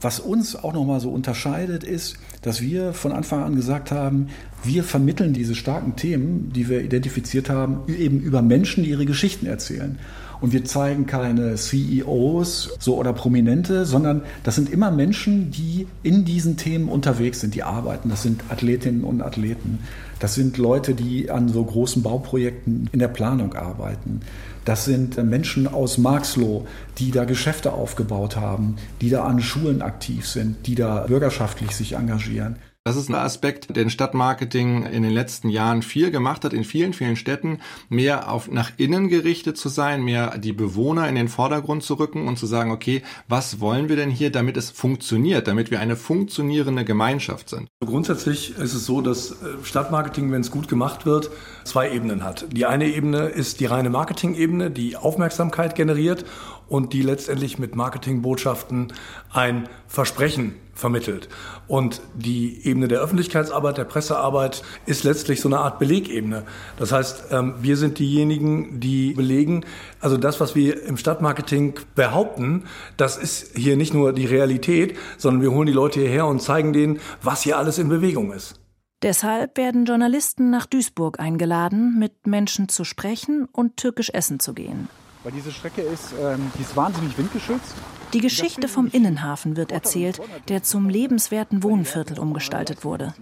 Was 0.00 0.20
uns 0.20 0.56
auch 0.56 0.72
nochmal 0.72 1.00
so 1.00 1.10
unterscheidet, 1.10 1.84
ist, 1.84 2.16
dass 2.40 2.62
wir 2.62 2.94
von 2.94 3.12
Anfang 3.12 3.42
an 3.42 3.54
gesagt 3.54 3.90
haben, 3.90 4.28
wir 4.64 4.84
vermitteln 4.84 5.34
diese 5.34 5.54
starken 5.54 5.96
Themen, 5.96 6.50
die 6.54 6.70
wir 6.70 6.80
identifiziert 6.80 7.50
haben, 7.50 7.80
eben 7.88 8.20
über 8.20 8.40
Menschen, 8.40 8.84
die 8.84 8.90
ihre 8.90 9.04
Geschichten 9.04 9.44
erzählen. 9.44 9.98
Und 10.40 10.52
wir 10.52 10.64
zeigen 10.64 11.06
keine 11.06 11.56
CEOs 11.56 12.76
so 12.78 12.96
oder 12.96 13.12
Prominente, 13.12 13.84
sondern 13.84 14.22
das 14.42 14.54
sind 14.54 14.70
immer 14.70 14.90
Menschen, 14.90 15.50
die 15.50 15.86
in 16.02 16.24
diesen 16.24 16.56
Themen 16.56 16.88
unterwegs 16.88 17.40
sind, 17.40 17.54
die 17.54 17.62
arbeiten. 17.62 18.08
Das 18.08 18.22
sind 18.22 18.42
Athletinnen 18.48 19.04
und 19.04 19.20
Athleten. 19.20 19.80
Das 20.18 20.34
sind 20.34 20.58
Leute, 20.58 20.94
die 20.94 21.30
an 21.30 21.48
so 21.48 21.64
großen 21.64 22.02
Bauprojekten 22.02 22.88
in 22.92 22.98
der 22.98 23.08
Planung 23.08 23.54
arbeiten. 23.54 24.20
Das 24.64 24.84
sind 24.84 25.16
Menschen 25.22 25.66
aus 25.66 25.98
Marxloh, 25.98 26.66
die 26.98 27.10
da 27.10 27.24
Geschäfte 27.24 27.72
aufgebaut 27.72 28.36
haben, 28.36 28.76
die 29.00 29.08
da 29.08 29.24
an 29.24 29.40
Schulen 29.40 29.80
aktiv 29.82 30.26
sind, 30.26 30.66
die 30.66 30.74
da 30.74 31.06
bürgerschaftlich 31.06 31.74
sich 31.74 31.94
engagieren. 31.94 32.56
Das 32.82 32.96
ist 32.96 33.10
ein 33.10 33.14
Aspekt, 33.14 33.76
den 33.76 33.90
Stadtmarketing 33.90 34.86
in 34.86 35.02
den 35.02 35.12
letzten 35.12 35.50
Jahren 35.50 35.82
viel 35.82 36.10
gemacht 36.10 36.46
hat, 36.46 36.54
in 36.54 36.64
vielen, 36.64 36.94
vielen 36.94 37.16
Städten, 37.16 37.58
mehr 37.90 38.32
auf 38.32 38.50
nach 38.50 38.70
innen 38.78 39.10
gerichtet 39.10 39.58
zu 39.58 39.68
sein, 39.68 40.02
mehr 40.02 40.38
die 40.38 40.54
Bewohner 40.54 41.06
in 41.06 41.14
den 41.14 41.28
Vordergrund 41.28 41.82
zu 41.82 41.94
rücken 41.94 42.26
und 42.26 42.38
zu 42.38 42.46
sagen, 42.46 42.70
okay, 42.70 43.02
was 43.28 43.60
wollen 43.60 43.90
wir 43.90 43.96
denn 43.96 44.08
hier, 44.08 44.32
damit 44.32 44.56
es 44.56 44.70
funktioniert, 44.70 45.46
damit 45.46 45.70
wir 45.70 45.78
eine 45.78 45.94
funktionierende 45.94 46.86
Gemeinschaft 46.86 47.50
sind? 47.50 47.68
Grundsätzlich 47.84 48.56
ist 48.56 48.72
es 48.72 48.86
so, 48.86 49.02
dass 49.02 49.32
äh, 49.32 49.34
Stadtmarketing, 49.62 50.32
wenn 50.32 50.40
es 50.40 50.50
gut 50.50 50.66
gemacht 50.66 51.04
wird, 51.04 51.30
zwei 51.64 51.92
Ebenen 51.92 52.24
hat. 52.24 52.46
Die 52.50 52.64
eine 52.64 52.86
Ebene 52.86 53.26
ist 53.26 53.60
die 53.60 53.66
reine 53.66 53.90
Marketing-Ebene, 53.90 54.70
die 54.70 54.96
Aufmerksamkeit 54.96 55.74
generiert 55.74 56.24
und 56.66 56.94
die 56.94 57.02
letztendlich 57.02 57.58
mit 57.58 57.76
Marketingbotschaften 57.76 58.94
ein 59.30 59.68
Versprechen 59.86 60.54
vermittelt. 60.80 61.28
Und 61.68 62.00
die 62.14 62.66
Ebene 62.66 62.88
der 62.88 63.00
Öffentlichkeitsarbeit, 63.00 63.78
der 63.78 63.84
Pressearbeit 63.84 64.62
ist 64.86 65.04
letztlich 65.04 65.40
so 65.40 65.48
eine 65.48 65.58
Art 65.58 65.78
Belegebene. 65.78 66.44
Das 66.78 66.90
heißt, 66.90 67.26
ähm, 67.30 67.54
wir 67.60 67.76
sind 67.76 67.98
diejenigen, 67.98 68.80
die 68.80 69.12
belegen, 69.12 69.64
also 70.00 70.16
das, 70.16 70.40
was 70.40 70.54
wir 70.54 70.82
im 70.82 70.96
Stadtmarketing 70.96 71.74
behaupten, 71.94 72.64
das 72.96 73.16
ist 73.16 73.56
hier 73.56 73.76
nicht 73.76 73.94
nur 73.94 74.12
die 74.12 74.26
Realität, 74.26 74.96
sondern 75.18 75.42
wir 75.42 75.52
holen 75.52 75.66
die 75.66 75.72
Leute 75.72 76.00
hierher 76.00 76.26
und 76.26 76.40
zeigen 76.42 76.72
denen, 76.72 77.00
was 77.22 77.42
hier 77.42 77.58
alles 77.58 77.78
in 77.78 77.88
Bewegung 77.88 78.32
ist. 78.32 78.60
Deshalb 79.02 79.56
werden 79.56 79.86
Journalisten 79.86 80.50
nach 80.50 80.66
Duisburg 80.66 81.20
eingeladen, 81.20 81.98
mit 81.98 82.26
Menschen 82.26 82.68
zu 82.68 82.84
sprechen 82.84 83.46
und 83.50 83.78
türkisch 83.78 84.10
essen 84.10 84.40
zu 84.40 84.52
gehen. 84.52 84.88
Weil 85.22 85.32
diese 85.32 85.52
Strecke 85.52 85.80
ist, 85.82 86.12
ähm, 86.20 86.50
die 86.58 86.62
ist 86.62 86.76
wahnsinnig 86.76 87.16
windgeschützt. 87.16 87.74
Die 88.12 88.20
Geschichte 88.20 88.66
vom 88.66 88.88
Innenhafen 88.88 89.56
wird 89.56 89.70
erzählt, 89.70 90.20
der 90.48 90.64
zum 90.64 90.88
lebenswerten 90.88 91.62
Wohnviertel 91.62 92.18
umgestaltet 92.18 92.84
wurde. 92.84 93.14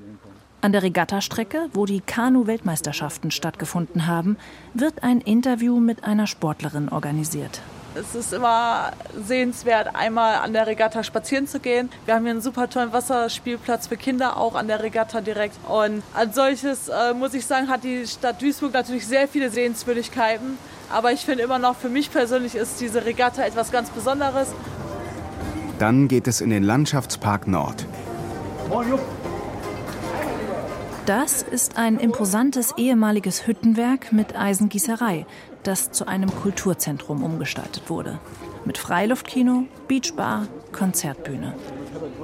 An 0.61 0.73
der 0.73 0.83
Regattastrecke, 0.83 1.69
wo 1.75 1.85
die 1.85 2.01
Kanu-Weltmeisterschaften 2.01 3.31
stattgefunden 3.31 4.07
haben, 4.07 4.39
wird 4.75 5.03
ein 5.03 5.21
Interview 5.21 5.79
mit 5.79 6.05
einer 6.05 6.27
Sportlerin 6.27 6.89
organisiert. 6.89 7.61
Es 7.95 8.15
ist 8.15 8.33
immer 8.33 8.93
sehenswert, 9.27 9.95
einmal 9.95 10.37
an 10.37 10.53
der 10.53 10.67
Regatta 10.67 11.03
spazieren 11.03 11.47
zu 11.47 11.59
gehen. 11.59 11.91
Wir 12.05 12.15
haben 12.15 12.23
hier 12.23 12.33
einen 12.33 12.43
super 12.43 12.69
tollen 12.71 12.93
Wasserspielplatz 12.93 13.89
für 13.89 13.97
Kinder, 13.97 14.37
auch 14.37 14.55
an 14.55 14.69
der 14.69 14.83
Regatta 14.83 15.21
direkt. 15.21 15.57
Und 15.69 16.03
als 16.15 16.35
solches, 16.35 16.89
äh, 16.89 17.15
muss 17.15 17.35
ich 17.35 17.47
sagen, 17.47 17.69
hat 17.69 17.85
die 17.85 18.07
Stadt 18.07 18.41
Duisburg 18.41 18.73
natürlich 18.73 19.07
sehr 19.07 19.27
viele 19.27 19.51
Sehenswürdigkeiten. 19.51 20.59
Aber 20.91 21.13
ich 21.13 21.21
finde 21.21 21.43
immer 21.43 21.59
noch, 21.59 21.77
für 21.77 21.89
mich 21.89 22.11
persönlich 22.11 22.55
ist 22.55 22.81
diese 22.81 23.05
Regatta 23.05 23.43
etwas 23.43 23.71
ganz 23.71 23.91
Besonderes. 23.91 24.49
Dann 25.79 26.09
geht 26.09 26.27
es 26.27 26.41
in 26.41 26.51
den 26.51 26.65
Landschaftspark 26.65 27.47
Nord. 27.47 27.87
Das 31.07 31.43
ist 31.43 31.79
ein 31.79 31.99
imposantes 31.99 32.75
ehemaliges 32.77 33.47
Hüttenwerk 33.47 34.13
mit 34.13 34.37
Eisengießerei, 34.37 35.25
das 35.63 35.93
zu 35.93 36.07
einem 36.07 36.35
Kulturzentrum 36.35 37.23
umgestaltet 37.23 37.89
wurde. 37.89 38.19
Mit 38.65 38.77
Freiluftkino, 38.77 39.65
Beachbar, 39.87 40.49
Konzertbühne. 40.73 41.55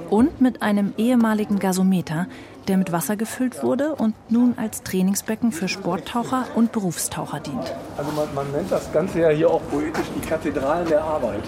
Und 0.09 0.41
mit 0.41 0.61
einem 0.61 0.93
ehemaligen 0.97 1.57
Gasometer, 1.57 2.27
der 2.67 2.77
mit 2.77 2.91
Wasser 2.91 3.15
gefüllt 3.15 3.63
wurde 3.63 3.95
und 3.95 4.15
nun 4.29 4.55
als 4.57 4.83
Trainingsbecken 4.83 5.53
für 5.53 5.69
Sporttaucher 5.69 6.45
und 6.55 6.73
Berufstaucher 6.73 7.39
dient. 7.39 7.73
Also 7.97 8.11
man, 8.11 8.33
man 8.35 8.51
nennt 8.51 8.71
das 8.71 8.91
Ganze 8.91 9.21
ja 9.21 9.29
hier 9.29 9.49
auch 9.49 9.61
poetisch 9.71 10.07
die 10.15 10.27
Kathedralen 10.27 10.87
der 10.87 11.03
Arbeit. 11.03 11.43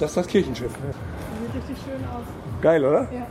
Das 0.00 0.10
ist 0.10 0.16
das 0.16 0.26
Kirchenschiff. 0.26 0.72
Sieht 0.72 1.62
richtig 1.62 1.76
schön 1.84 2.04
aus. 2.08 2.24
Geil, 2.60 2.84
oder? 2.84 3.02
Ja. 3.12 3.26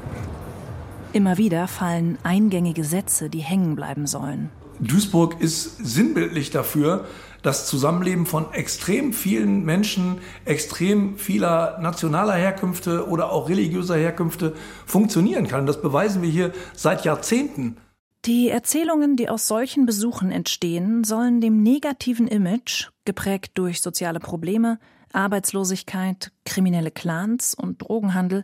Immer 1.12 1.38
wieder 1.38 1.68
fallen 1.68 2.18
eingängige 2.24 2.84
Sätze, 2.84 3.30
die 3.30 3.40
hängen 3.40 3.76
bleiben 3.76 4.08
sollen. 4.08 4.50
Duisburg 4.80 5.40
ist 5.40 5.78
sinnbildlich 5.78 6.50
dafür, 6.50 7.06
das 7.44 7.68
Zusammenleben 7.68 8.26
von 8.26 8.52
extrem 8.54 9.14
vielen 9.14 9.64
Menschen, 9.66 10.20
extrem 10.46 11.18
vieler 11.18 11.78
nationaler 11.82 12.34
Herkünfte 12.34 13.08
oder 13.08 13.32
auch 13.32 13.50
religiöser 13.50 13.96
Herkünfte 13.98 14.56
funktionieren 14.86 15.48
kann. 15.48 15.66
Das 15.66 15.82
beweisen 15.82 16.22
wir 16.22 16.30
hier 16.30 16.54
seit 16.74 17.06
Jahrzehnten. 17.06 17.78
Die 18.26 18.50
Erzählungen, 18.50 19.18
die 19.18 19.28
aus 19.28 19.48
solchen 19.48 19.86
Besuchen 19.86 20.32
entstehen, 20.32 21.04
sollen 21.04 21.42
dem 21.42 21.62
negativen 21.62 22.28
Image, 22.30 22.88
geprägt 23.04 23.52
durch 23.56 23.82
soziale 23.82 24.22
Probleme, 24.22 24.80
Arbeitslosigkeit, 25.14 26.32
kriminelle 26.46 26.92
Clans 26.92 27.54
und 27.54 27.82
Drogenhandel, 27.82 28.44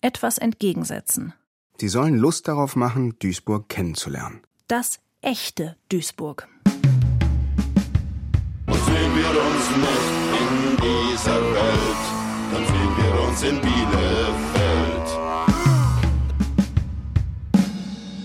etwas 0.00 0.38
entgegensetzen. 0.38 1.34
Sie 1.78 1.88
sollen 1.88 2.16
Lust 2.16 2.48
darauf 2.48 2.76
machen, 2.76 3.16
Duisburg 3.18 3.68
kennenzulernen. 3.68 4.42
Das 4.68 5.00
echte 5.20 5.76
Duisburg. 5.88 6.48
Und 8.66 8.84
sehen 8.84 9.16
wir 9.16 9.30
uns 9.30 9.70
nicht 9.76 10.12
in 10.40 10.76
dieser 10.76 11.40
Welt, 11.40 12.02
dann 12.52 12.66
sehen 12.66 12.96
wir 12.96 13.12
uns 13.28 13.42
in 13.42 13.60
Bielefeld. 13.60 14.52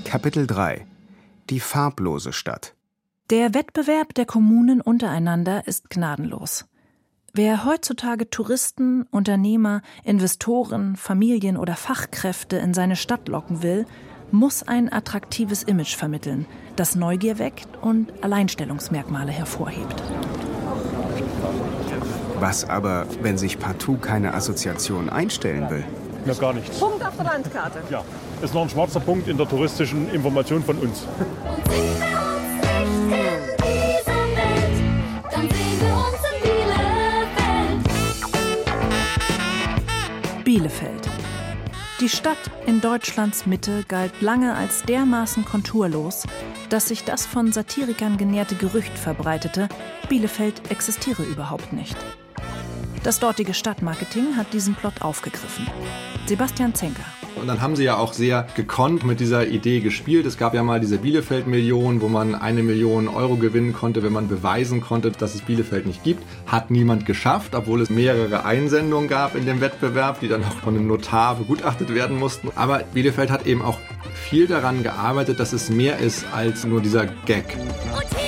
Kapitel 0.05 0.47
3 0.47 0.85
Die 1.49 1.59
farblose 1.59 2.33
Stadt. 2.33 2.75
Der 3.29 3.53
Wettbewerb 3.53 4.13
der 4.13 4.25
Kommunen 4.25 4.81
untereinander 4.81 5.67
ist 5.67 5.89
gnadenlos. 5.89 6.65
Wer 7.33 7.65
heutzutage 7.65 8.29
Touristen, 8.29 9.03
Unternehmer, 9.11 9.81
Investoren, 10.03 10.95
Familien 10.95 11.57
oder 11.57 11.75
Fachkräfte 11.75 12.57
in 12.57 12.73
seine 12.73 12.95
Stadt 12.95 13.27
locken 13.27 13.61
will, 13.61 13.85
muss 14.31 14.63
ein 14.63 14.91
attraktives 14.91 15.63
Image 15.63 15.95
vermitteln, 15.95 16.45
das 16.75 16.95
Neugier 16.95 17.37
weckt 17.37 17.67
und 17.81 18.11
Alleinstellungsmerkmale 18.23 19.31
hervorhebt. 19.31 20.01
Was 22.39 22.67
aber, 22.67 23.05
wenn 23.21 23.37
sich 23.37 23.59
partout 23.59 23.97
keine 23.97 24.33
Assoziation 24.33 25.09
einstellen 25.09 25.69
will? 25.69 25.83
Ja, 26.25 26.33
gar 26.33 26.53
nichts. 26.53 26.79
Punkt 26.79 27.05
auf 27.05 27.15
der 27.15 27.25
Landkarte. 27.25 27.79
Ja, 27.89 28.03
ist 28.41 28.53
noch 28.53 28.63
ein 28.63 28.69
schwarzer 28.69 28.99
Punkt 28.99 29.27
in 29.27 29.37
der 29.37 29.47
touristischen 29.47 30.09
Information 30.11 30.63
von 30.63 30.77
uns. 30.77 31.07
Bielefeld. 40.57 41.07
Die 41.99 42.09
Stadt 42.09 42.49
in 42.65 42.81
Deutschlands 42.81 43.45
Mitte 43.45 43.83
galt 43.87 44.23
lange 44.23 44.55
als 44.55 44.81
dermaßen 44.81 45.45
konturlos, 45.45 46.25
dass 46.69 46.87
sich 46.87 47.03
das 47.03 47.27
von 47.27 47.51
Satirikern 47.51 48.17
genährte 48.17 48.55
Gerücht 48.55 48.97
verbreitete, 48.97 49.69
Bielefeld 50.09 50.71
existiere 50.71 51.21
überhaupt 51.21 51.73
nicht. 51.73 51.95
Das 53.03 53.19
dortige 53.19 53.53
Stadtmarketing 53.53 54.35
hat 54.35 54.51
diesen 54.51 54.73
Plot 54.73 55.03
aufgegriffen. 55.03 55.67
Sebastian 56.25 56.73
Zenker. 56.73 57.05
Und 57.39 57.47
dann 57.47 57.61
haben 57.61 57.75
sie 57.75 57.83
ja 57.83 57.97
auch 57.97 58.13
sehr 58.13 58.47
gekonnt 58.55 59.05
mit 59.05 59.19
dieser 59.19 59.47
Idee 59.47 59.79
gespielt. 59.79 60.25
Es 60.25 60.37
gab 60.37 60.53
ja 60.53 60.63
mal 60.63 60.79
diese 60.79 60.97
Bielefeld-Million, 60.97 62.01
wo 62.01 62.07
man 62.07 62.35
eine 62.35 62.63
Million 62.63 63.07
Euro 63.07 63.35
gewinnen 63.35 63.73
konnte, 63.73 64.03
wenn 64.03 64.13
man 64.13 64.27
beweisen 64.27 64.81
konnte, 64.81 65.11
dass 65.11 65.35
es 65.35 65.41
Bielefeld 65.41 65.85
nicht 65.85 66.03
gibt. 66.03 66.23
Hat 66.45 66.71
niemand 66.71 67.05
geschafft, 67.05 67.55
obwohl 67.55 67.81
es 67.81 67.89
mehrere 67.89 68.45
Einsendungen 68.45 69.07
gab 69.07 69.35
in 69.35 69.45
dem 69.45 69.61
Wettbewerb, 69.61 70.19
die 70.19 70.27
dann 70.27 70.43
auch 70.43 70.59
von 70.63 70.75
einem 70.75 70.87
Notar 70.87 71.35
begutachtet 71.35 71.93
werden 71.93 72.17
mussten. 72.17 72.49
Aber 72.55 72.79
Bielefeld 72.93 73.29
hat 73.29 73.45
eben 73.45 73.61
auch 73.61 73.79
viel 74.29 74.47
daran 74.47 74.83
gearbeitet, 74.83 75.39
dass 75.39 75.53
es 75.53 75.69
mehr 75.69 75.99
ist 75.99 76.25
als 76.33 76.65
nur 76.65 76.81
dieser 76.81 77.05
Gag. 77.25 77.45
Und 77.91 78.26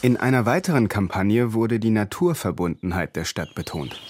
In 0.00 0.16
einer 0.16 0.46
weiteren 0.46 0.88
Kampagne 0.88 1.54
wurde 1.54 1.80
die 1.80 1.90
Naturverbundenheit 1.90 3.16
der 3.16 3.24
Stadt 3.24 3.56
betont. 3.56 4.00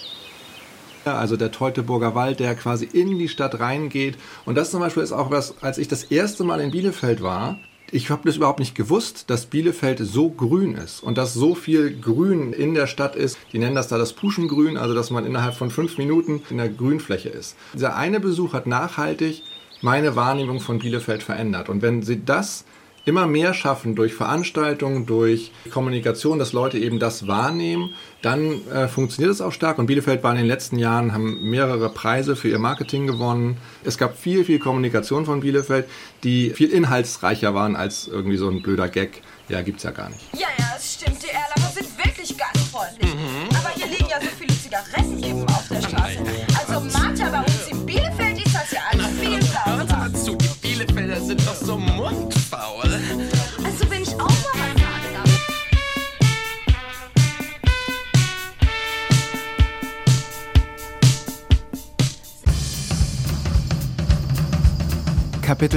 Also 1.03 1.35
der 1.35 1.51
Teutoburger 1.51 2.13
Wald, 2.13 2.39
der 2.39 2.53
quasi 2.53 2.85
in 2.85 3.17
die 3.17 3.27
Stadt 3.27 3.59
reingeht. 3.59 4.15
Und 4.45 4.55
das 4.55 4.69
zum 4.69 4.81
Beispiel 4.81 5.01
ist 5.01 5.11
auch 5.11 5.31
was, 5.31 5.63
als 5.63 5.79
ich 5.79 5.87
das 5.87 6.03
erste 6.03 6.43
Mal 6.43 6.59
in 6.59 6.69
Bielefeld 6.69 7.23
war, 7.23 7.57
ich 7.91 8.11
habe 8.11 8.21
das 8.25 8.35
überhaupt 8.35 8.59
nicht 8.59 8.75
gewusst, 8.75 9.31
dass 9.31 9.47
Bielefeld 9.47 9.97
so 9.97 10.29
grün 10.29 10.75
ist 10.75 11.01
und 11.01 11.17
dass 11.17 11.33
so 11.33 11.55
viel 11.55 11.99
Grün 11.99 12.53
in 12.53 12.75
der 12.75 12.85
Stadt 12.85 13.15
ist. 13.15 13.39
Die 13.51 13.57
nennen 13.57 13.73
das 13.73 13.87
da 13.87 13.97
das 13.97 14.13
Puschengrün, 14.13 14.77
also 14.77 14.93
dass 14.93 15.09
man 15.09 15.25
innerhalb 15.25 15.55
von 15.55 15.71
fünf 15.71 15.97
Minuten 15.97 16.43
in 16.51 16.57
der 16.57 16.69
Grünfläche 16.69 17.29
ist. 17.29 17.55
Dieser 17.73 17.95
eine 17.95 18.19
Besuch 18.19 18.53
hat 18.53 18.67
nachhaltig 18.67 19.41
meine 19.81 20.15
Wahrnehmung 20.15 20.59
von 20.59 20.77
Bielefeld 20.77 21.23
verändert. 21.23 21.67
Und 21.67 21.81
wenn 21.81 22.03
sie 22.03 22.23
das 22.23 22.65
immer 23.05 23.27
mehr 23.27 23.53
schaffen 23.53 23.95
durch 23.95 24.13
Veranstaltungen, 24.13 25.05
durch 25.05 25.51
Kommunikation, 25.71 26.39
dass 26.39 26.53
Leute 26.53 26.77
eben 26.77 26.99
das 26.99 27.27
wahrnehmen, 27.27 27.93
dann 28.21 28.67
äh, 28.67 28.87
funktioniert 28.87 29.33
es 29.33 29.41
auch 29.41 29.51
stark. 29.51 29.77
Und 29.77 29.87
Bielefeld 29.87 30.23
war 30.23 30.31
in 30.31 30.37
den 30.37 30.47
letzten 30.47 30.77
Jahren, 30.77 31.13
haben 31.13 31.49
mehrere 31.49 31.89
Preise 31.89 32.35
für 32.35 32.49
ihr 32.49 32.59
Marketing 32.59 33.07
gewonnen. 33.07 33.57
Es 33.83 33.97
gab 33.97 34.17
viel, 34.17 34.43
viel 34.45 34.59
Kommunikation 34.59 35.25
von 35.25 35.39
Bielefeld, 35.39 35.85
die 36.23 36.51
viel 36.51 36.69
inhaltsreicher 36.69 37.53
waren 37.53 37.75
als 37.75 38.07
irgendwie 38.07 38.37
so 38.37 38.49
ein 38.49 38.61
blöder 38.61 38.89
Gag. 38.89 39.21
Ja, 39.47 39.61
gibt's 39.61 39.83
ja 39.83 39.91
gar 39.91 40.09
nicht. 40.09 40.21
Ja, 40.33 40.47
ja, 40.57 40.73
es 40.77 40.93
stimmt. 40.93 41.17
Die 41.23 41.29
Erlanger 41.29 41.73
sind 41.73 41.87
wirklich 41.97 42.37
gastfreundlich. 42.37 43.11
Aber 43.57 43.69
hier 43.75 43.87
liegen 43.87 44.09
ja 44.09 44.21
so 44.21 44.27
viele 44.37 44.53
Zigaretten 44.55 45.23
eben 45.23 45.43
auf 45.47 45.67
der 45.69 45.81
Straße. 45.81 46.48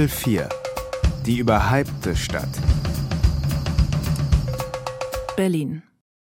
Kapitel 0.03 0.17
4 0.17 0.49
Die 1.25 1.37
überhypte 1.37 2.13
Stadt 2.13 2.49
Berlin. 5.37 5.83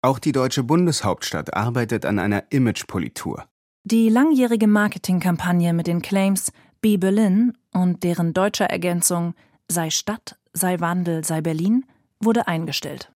Auch 0.02 0.18
die 0.18 0.32
deutsche 0.32 0.64
Bundeshauptstadt 0.64 1.54
arbeitet 1.54 2.04
an 2.04 2.18
einer 2.18 2.50
Imagepolitur. 2.50 3.44
Die 3.84 4.08
langjährige 4.08 4.66
Marketingkampagne 4.66 5.72
mit 5.72 5.86
den 5.86 6.02
Claims 6.02 6.50
Be 6.80 6.98
Berlin 6.98 7.56
und 7.72 8.02
deren 8.02 8.32
deutscher 8.32 8.66
Ergänzung 8.66 9.34
Sei 9.68 9.90
Stadt, 9.90 10.36
sei 10.52 10.80
Wandel, 10.80 11.22
sei 11.22 11.40
Berlin 11.40 11.84
wurde 12.18 12.48
eingestellt. 12.48 13.12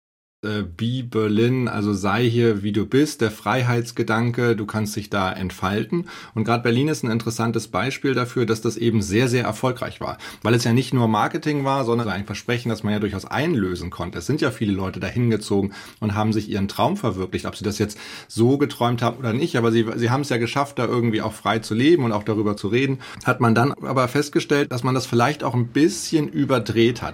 Äh, 0.43 0.63
Be 0.63 1.03
Berlin, 1.03 1.67
also 1.67 1.93
sei 1.93 2.27
hier 2.27 2.63
wie 2.63 2.71
du 2.71 2.87
bist, 2.87 3.21
der 3.21 3.29
Freiheitsgedanke, 3.29 4.55
du 4.55 4.65
kannst 4.65 4.95
dich 4.95 5.11
da 5.11 5.31
entfalten. 5.31 6.09
Und 6.33 6.45
gerade 6.45 6.63
Berlin 6.63 6.87
ist 6.87 7.03
ein 7.03 7.11
interessantes 7.11 7.67
Beispiel 7.67 8.15
dafür, 8.15 8.47
dass 8.47 8.59
das 8.59 8.75
eben 8.75 9.03
sehr, 9.03 9.27
sehr 9.27 9.43
erfolgreich 9.43 10.01
war. 10.01 10.17
Weil 10.41 10.55
es 10.55 10.63
ja 10.63 10.73
nicht 10.73 10.95
nur 10.95 11.07
Marketing 11.07 11.63
war, 11.63 11.85
sondern 11.85 12.09
ein 12.09 12.25
Versprechen, 12.25 12.69
das 12.69 12.81
man 12.81 12.91
ja 12.91 12.99
durchaus 12.99 13.25
einlösen 13.25 13.91
konnte. 13.91 14.17
Es 14.17 14.25
sind 14.25 14.41
ja 14.41 14.49
viele 14.49 14.73
Leute 14.73 14.99
dahin 14.99 15.29
gezogen 15.29 15.73
und 15.99 16.15
haben 16.15 16.33
sich 16.33 16.49
ihren 16.49 16.67
Traum 16.67 16.97
verwirklicht. 16.97 17.45
Ob 17.45 17.55
sie 17.55 17.63
das 17.63 17.77
jetzt 17.77 17.99
so 18.27 18.57
geträumt 18.57 19.03
haben 19.03 19.17
oder 19.17 19.33
nicht, 19.33 19.57
aber 19.57 19.71
sie, 19.71 19.85
sie 19.95 20.09
haben 20.09 20.21
es 20.21 20.29
ja 20.29 20.37
geschafft, 20.37 20.79
da 20.79 20.85
irgendwie 20.85 21.21
auch 21.21 21.33
frei 21.33 21.59
zu 21.59 21.75
leben 21.75 22.03
und 22.03 22.13
auch 22.13 22.23
darüber 22.23 22.57
zu 22.57 22.67
reden. 22.67 22.97
Hat 23.25 23.41
man 23.41 23.53
dann 23.53 23.73
aber 23.73 24.07
festgestellt, 24.07 24.71
dass 24.71 24.81
man 24.81 24.95
das 24.95 25.05
vielleicht 25.05 25.43
auch 25.43 25.53
ein 25.53 25.67
bisschen 25.67 26.27
überdreht 26.27 27.03
hat. 27.03 27.13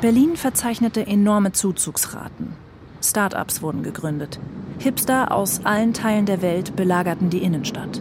Berlin 0.00 0.36
verzeichnete 0.36 1.06
enorme 1.06 1.52
Zuzugsraten. 1.52 2.54
Start-ups 3.02 3.60
wurden 3.60 3.82
gegründet. 3.82 4.40
Hipster 4.78 5.30
aus 5.30 5.60
allen 5.64 5.92
Teilen 5.92 6.24
der 6.24 6.40
Welt 6.40 6.74
belagerten 6.74 7.28
die 7.28 7.42
Innenstadt. 7.42 8.00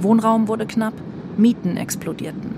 Wohnraum 0.00 0.48
wurde 0.48 0.66
knapp, 0.66 0.94
Mieten 1.36 1.76
explodierten. 1.76 2.56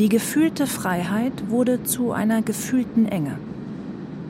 Die 0.00 0.08
gefühlte 0.08 0.66
Freiheit 0.66 1.50
wurde 1.50 1.84
zu 1.84 2.10
einer 2.10 2.42
gefühlten 2.42 3.06
Enge. 3.06 3.38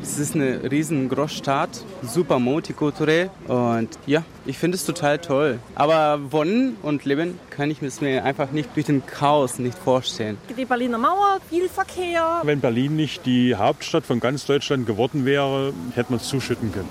Es 0.02 0.18
ist 0.18 0.34
eine 0.34 0.70
riesen 0.70 1.08
Großstadt, 1.08 1.84
super 2.02 2.38
multikulturell 2.38 3.30
und 3.48 3.88
ja, 4.06 4.24
ich 4.46 4.58
finde 4.58 4.76
es 4.76 4.84
total 4.84 5.18
toll. 5.18 5.58
Aber 5.74 6.32
wohnen 6.32 6.76
und 6.82 7.04
leben 7.04 7.38
kann 7.50 7.70
ich 7.70 7.82
mir 7.82 8.24
einfach 8.24 8.50
nicht 8.50 8.74
durch 8.74 8.86
den 8.86 9.04
Chaos 9.04 9.58
nicht 9.58 9.76
vorstellen. 9.78 10.38
Die 10.56 10.64
Berliner 10.64 10.98
Mauer, 10.98 11.38
viel 11.48 11.68
Verkehr. 11.68 12.40
Wenn 12.44 12.60
Berlin 12.60 12.96
nicht 12.96 13.26
die 13.26 13.54
Hauptstadt 13.54 14.04
von 14.04 14.20
ganz 14.20 14.46
Deutschland 14.46 14.86
geworden 14.86 15.24
wäre, 15.24 15.72
hätte 15.94 16.12
man 16.12 16.20
es 16.20 16.28
zuschütten 16.28 16.72
können. 16.72 16.88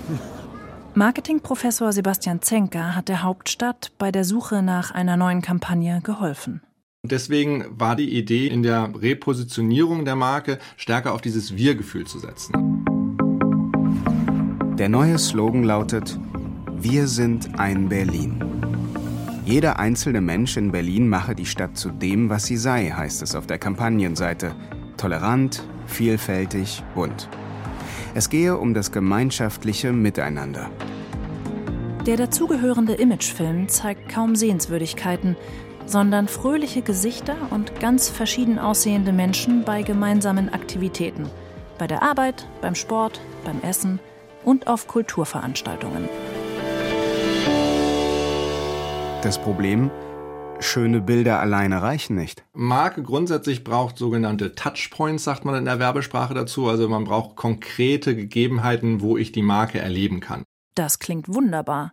Marketingprofessor 0.94 1.92
Sebastian 1.92 2.42
Zenker 2.42 2.94
hat 2.96 3.08
der 3.08 3.22
Hauptstadt 3.22 3.92
bei 3.98 4.10
der 4.10 4.24
Suche 4.24 4.62
nach 4.62 4.90
einer 4.90 5.16
neuen 5.16 5.42
Kampagne 5.42 6.00
geholfen. 6.02 6.62
Deswegen 7.02 7.64
war 7.70 7.96
die 7.96 8.18
Idee 8.18 8.46
in 8.48 8.62
der 8.62 8.92
Repositionierung 8.94 10.04
der 10.04 10.16
Marke 10.16 10.58
stärker 10.76 11.14
auf 11.14 11.22
dieses 11.22 11.56
Wir-Gefühl 11.56 12.06
zu 12.06 12.18
setzen. 12.18 12.79
Der 14.80 14.88
neue 14.88 15.18
Slogan 15.18 15.62
lautet 15.62 16.18
Wir 16.78 17.06
sind 17.06 17.60
ein 17.60 17.90
Berlin. 17.90 18.42
Jeder 19.44 19.78
einzelne 19.78 20.22
Mensch 20.22 20.56
in 20.56 20.72
Berlin 20.72 21.06
mache 21.06 21.34
die 21.34 21.44
Stadt 21.44 21.76
zu 21.76 21.90
dem, 21.90 22.30
was 22.30 22.46
sie 22.46 22.56
sei, 22.56 22.88
heißt 22.88 23.20
es 23.20 23.34
auf 23.34 23.46
der 23.46 23.58
Kampagnenseite. 23.58 24.54
Tolerant, 24.96 25.62
vielfältig, 25.84 26.82
bunt. 26.94 27.28
Es 28.14 28.30
gehe 28.30 28.56
um 28.56 28.72
das 28.72 28.90
gemeinschaftliche 28.90 29.92
Miteinander. 29.92 30.70
Der 32.06 32.16
dazugehörende 32.16 32.94
Imagefilm 32.94 33.68
zeigt 33.68 34.08
kaum 34.08 34.34
Sehenswürdigkeiten, 34.34 35.36
sondern 35.84 36.26
fröhliche 36.26 36.80
Gesichter 36.80 37.36
und 37.50 37.80
ganz 37.80 38.08
verschieden 38.08 38.58
aussehende 38.58 39.12
Menschen 39.12 39.62
bei 39.62 39.82
gemeinsamen 39.82 40.48
Aktivitäten. 40.48 41.28
Bei 41.76 41.86
der 41.86 42.02
Arbeit, 42.02 42.48
beim 42.62 42.74
Sport, 42.74 43.20
beim 43.44 43.60
Essen 43.60 44.00
und 44.44 44.66
auf 44.66 44.86
Kulturveranstaltungen. 44.86 46.08
Das 49.22 49.38
Problem? 49.40 49.90
Schöne 50.60 51.00
Bilder 51.00 51.40
alleine 51.40 51.82
reichen 51.82 52.16
nicht. 52.16 52.44
Marke 52.52 53.02
grundsätzlich 53.02 53.64
braucht 53.64 53.96
sogenannte 53.96 54.54
Touchpoints, 54.54 55.24
sagt 55.24 55.44
man 55.44 55.54
in 55.54 55.64
der 55.64 55.78
Werbesprache 55.78 56.34
dazu. 56.34 56.68
Also 56.68 56.88
man 56.88 57.04
braucht 57.04 57.36
konkrete 57.36 58.14
Gegebenheiten, 58.14 59.00
wo 59.00 59.16
ich 59.16 59.32
die 59.32 59.42
Marke 59.42 59.78
erleben 59.78 60.20
kann. 60.20 60.44
Das 60.74 60.98
klingt 60.98 61.28
wunderbar. 61.28 61.92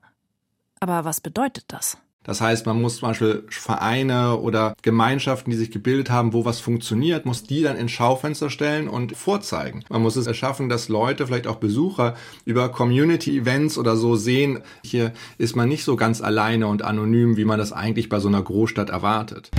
Aber 0.80 1.06
was 1.06 1.22
bedeutet 1.22 1.66
das? 1.70 1.98
Das 2.28 2.42
heißt, 2.42 2.66
man 2.66 2.82
muss 2.82 2.98
zum 2.98 3.08
Beispiel 3.08 3.46
Vereine 3.50 4.38
oder 4.38 4.76
Gemeinschaften, 4.82 5.50
die 5.50 5.56
sich 5.56 5.72
gebildet 5.72 6.10
haben, 6.10 6.34
wo 6.34 6.44
was 6.44 6.60
funktioniert, 6.60 7.26
muss 7.26 7.44
die 7.44 7.64
dann 7.64 7.78
ins 7.78 7.92
Schaufenster 7.92 8.50
stellen 8.50 8.90
und 8.90 9.16
vorzeigen. 9.16 9.86
Man 9.90 10.02
muss 10.02 10.18
es 10.18 10.28
erschaffen, 10.28 10.68
dass 10.68 10.90
Leute, 10.90 11.26
vielleicht 11.26 11.48
auch 11.48 11.56
Besucher, 11.56 12.16
über 12.44 12.68
Community-Events 12.68 13.78
oder 13.78 13.96
so 13.96 14.18
sehen, 14.18 14.60
hier 14.84 15.14
ist 15.38 15.56
man 15.56 15.70
nicht 15.70 15.86
so 15.86 15.96
ganz 15.96 16.22
alleine 16.22 16.68
und 16.68 16.82
anonym, 16.82 17.38
wie 17.38 17.46
man 17.46 17.58
das 17.58 17.72
eigentlich 17.72 18.10
bei 18.10 18.20
so 18.20 18.28
einer 18.28 18.42
Großstadt 18.42 18.90
erwartet. 18.90 19.50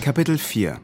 Kapitel 0.00 0.38
4 0.38 0.80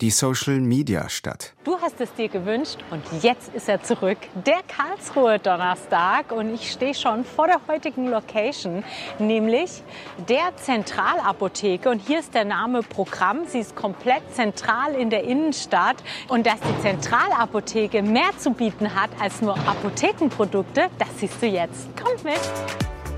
die 0.00 0.10
Social 0.10 0.60
Media 0.60 1.08
Stadt. 1.08 1.54
Du 1.64 1.78
hast 1.80 2.00
es 2.00 2.12
dir 2.14 2.28
gewünscht 2.28 2.78
und 2.90 3.02
jetzt 3.22 3.54
ist 3.54 3.68
er 3.68 3.82
zurück. 3.82 4.18
Der 4.44 4.60
Karlsruhe 4.68 5.38
Donnerstag 5.38 6.32
und 6.32 6.54
ich 6.54 6.70
stehe 6.70 6.94
schon 6.94 7.24
vor 7.24 7.46
der 7.46 7.60
heutigen 7.66 8.08
Location, 8.08 8.84
nämlich 9.18 9.82
der 10.28 10.54
Zentralapotheke. 10.56 11.88
Und 11.88 12.00
hier 12.06 12.20
ist 12.20 12.34
der 12.34 12.44
Name 12.44 12.82
Programm. 12.82 13.46
Sie 13.46 13.60
ist 13.60 13.74
komplett 13.74 14.22
zentral 14.34 14.94
in 14.94 15.10
der 15.10 15.24
Innenstadt. 15.24 15.96
Und 16.28 16.46
dass 16.46 16.60
die 16.60 16.82
Zentralapotheke 16.82 18.02
mehr 18.02 18.30
zu 18.38 18.50
bieten 18.50 18.94
hat 18.94 19.10
als 19.20 19.40
nur 19.40 19.56
Apothekenprodukte, 19.56 20.88
das 20.98 21.08
siehst 21.18 21.40
du 21.40 21.46
jetzt. 21.46 21.88
Kommt 21.96 22.22
mit! 22.24 22.40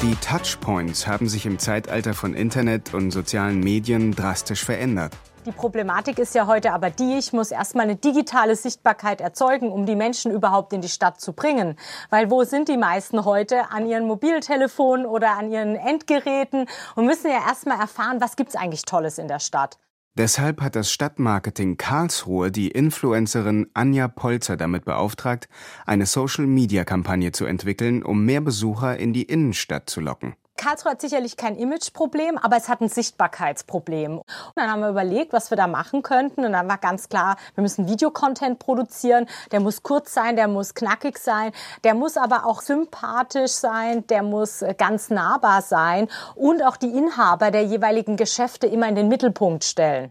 Die 0.03 0.14
Touchpoints 0.14 1.09
haben 1.09 1.29
sich 1.29 1.45
im 1.45 1.59
Zeitalter 1.59 2.14
von 2.14 2.35
Internet 2.35 2.95
und 2.95 3.11
sozialen 3.11 3.59
Medien 3.59 4.14
drastisch 4.14 4.64
verändert. 4.64 5.12
Die 5.49 5.53
Problematik 5.53 6.19
ist 6.19 6.35
ja 6.35 6.47
heute 6.47 6.75
aber 6.75 6.91
die, 6.91 7.17
ich 7.17 7.33
muss 7.33 7.53
erstmal 7.53 7.85
eine 7.85 7.97
digitale 7.97 8.55
Sichtbarkeit 8.55 9.23
erzeugen, 9.23 9.73
um 9.73 9.87
die 9.87 9.97
Menschen 9.97 10.31
überhaupt 10.31 10.75
in 10.75 10.83
die 10.83 10.91
Stadt 10.91 11.23
zu 11.23 11.33
bringen. 11.33 11.77
Weil 12.11 12.31
wo 12.31 12.45
sind 12.45 12.69
die 12.69 12.77
meisten 12.77 13.25
heute? 13.25 13.71
An 13.71 13.87
ihren 13.87 14.07
Mobiltelefonen 14.07 15.07
oder 15.07 15.39
an 15.39 15.51
ihren 15.51 15.75
Endgeräten 15.75 16.67
und 16.97 17.07
müssen 17.07 17.31
ja 17.31 17.39
erstmal 17.49 17.81
erfahren, 17.81 18.21
was 18.21 18.37
gibt's 18.37 18.57
eigentlich 18.57 18.83
Tolles 18.83 19.17
in 19.17 19.27
der 19.27 19.39
Stadt. 19.39 19.79
Deshalb 20.19 20.61
hat 20.61 20.77
das 20.77 20.93
Stadtmarketing 20.93 21.79
Karlsruhe 21.79 22.51
die 22.51 22.69
Influencerin 22.69 23.71
Anja 23.73 24.07
Polzer 24.07 24.59
damit 24.59 24.85
beauftragt, 24.85 25.49
eine 25.87 26.05
Social-Media-Kampagne 26.05 27.33
zu 27.33 27.47
entwickeln, 27.47 28.03
um 28.03 28.27
mehr 28.27 28.43
Besucher 28.43 28.99
in 28.99 29.15
die 29.15 29.23
Innenstadt 29.23 29.89
zu 29.89 30.03
locken. 30.03 30.37
Karlsruhe 30.59 30.92
hat 30.92 31.01
sicherlich 31.01 31.38
kein 31.38 31.57
Imageproblem, 31.57 32.37
aber 32.37 32.57
es 32.57 32.68
hat 32.68 32.83
ein 32.83 32.90
Sichtbarkeitsproblem. 32.90 34.18
Und 34.18 34.25
dann 34.57 34.71
haben 34.71 34.81
wir 34.81 34.90
überlegt, 34.90 35.33
was 35.33 35.51
wir 35.51 35.57
da 35.57 35.66
machen 35.66 36.03
könnten. 36.03 36.44
Und 36.44 36.53
dann 36.53 36.68
war 36.68 36.77
ganz 36.77 37.09
klar, 37.09 37.38
wir 37.55 37.62
müssen 37.62 37.88
Videocontent 37.88 38.59
produzieren. 38.59 39.27
Der 39.53 39.61
muss 39.61 39.83
kurz 39.83 40.12
sein, 40.12 40.37
der 40.37 40.49
muss 40.49 40.75
knackig 40.75 41.18
sein, 41.18 41.53
der 41.85 41.94
muss 41.94 42.16
aber 42.18 42.44
auch 42.44 42.61
sympathisch 42.61 43.53
sein, 43.53 44.07
der 44.09 44.23
muss 44.23 44.62
ganz 44.77 45.09
nahbar 45.09 45.62
sein 45.62 46.09
und 46.35 46.62
auch 46.62 46.77
die 46.77 46.90
Inhaber 46.90 47.51
der 47.51 47.64
jeweiligen 47.64 48.16
Geschäfte 48.16 48.66
immer 48.66 48.88
in 48.88 48.97
den 48.97 49.09
Mittelpunkt 49.09 49.64
stellen. 49.64 50.11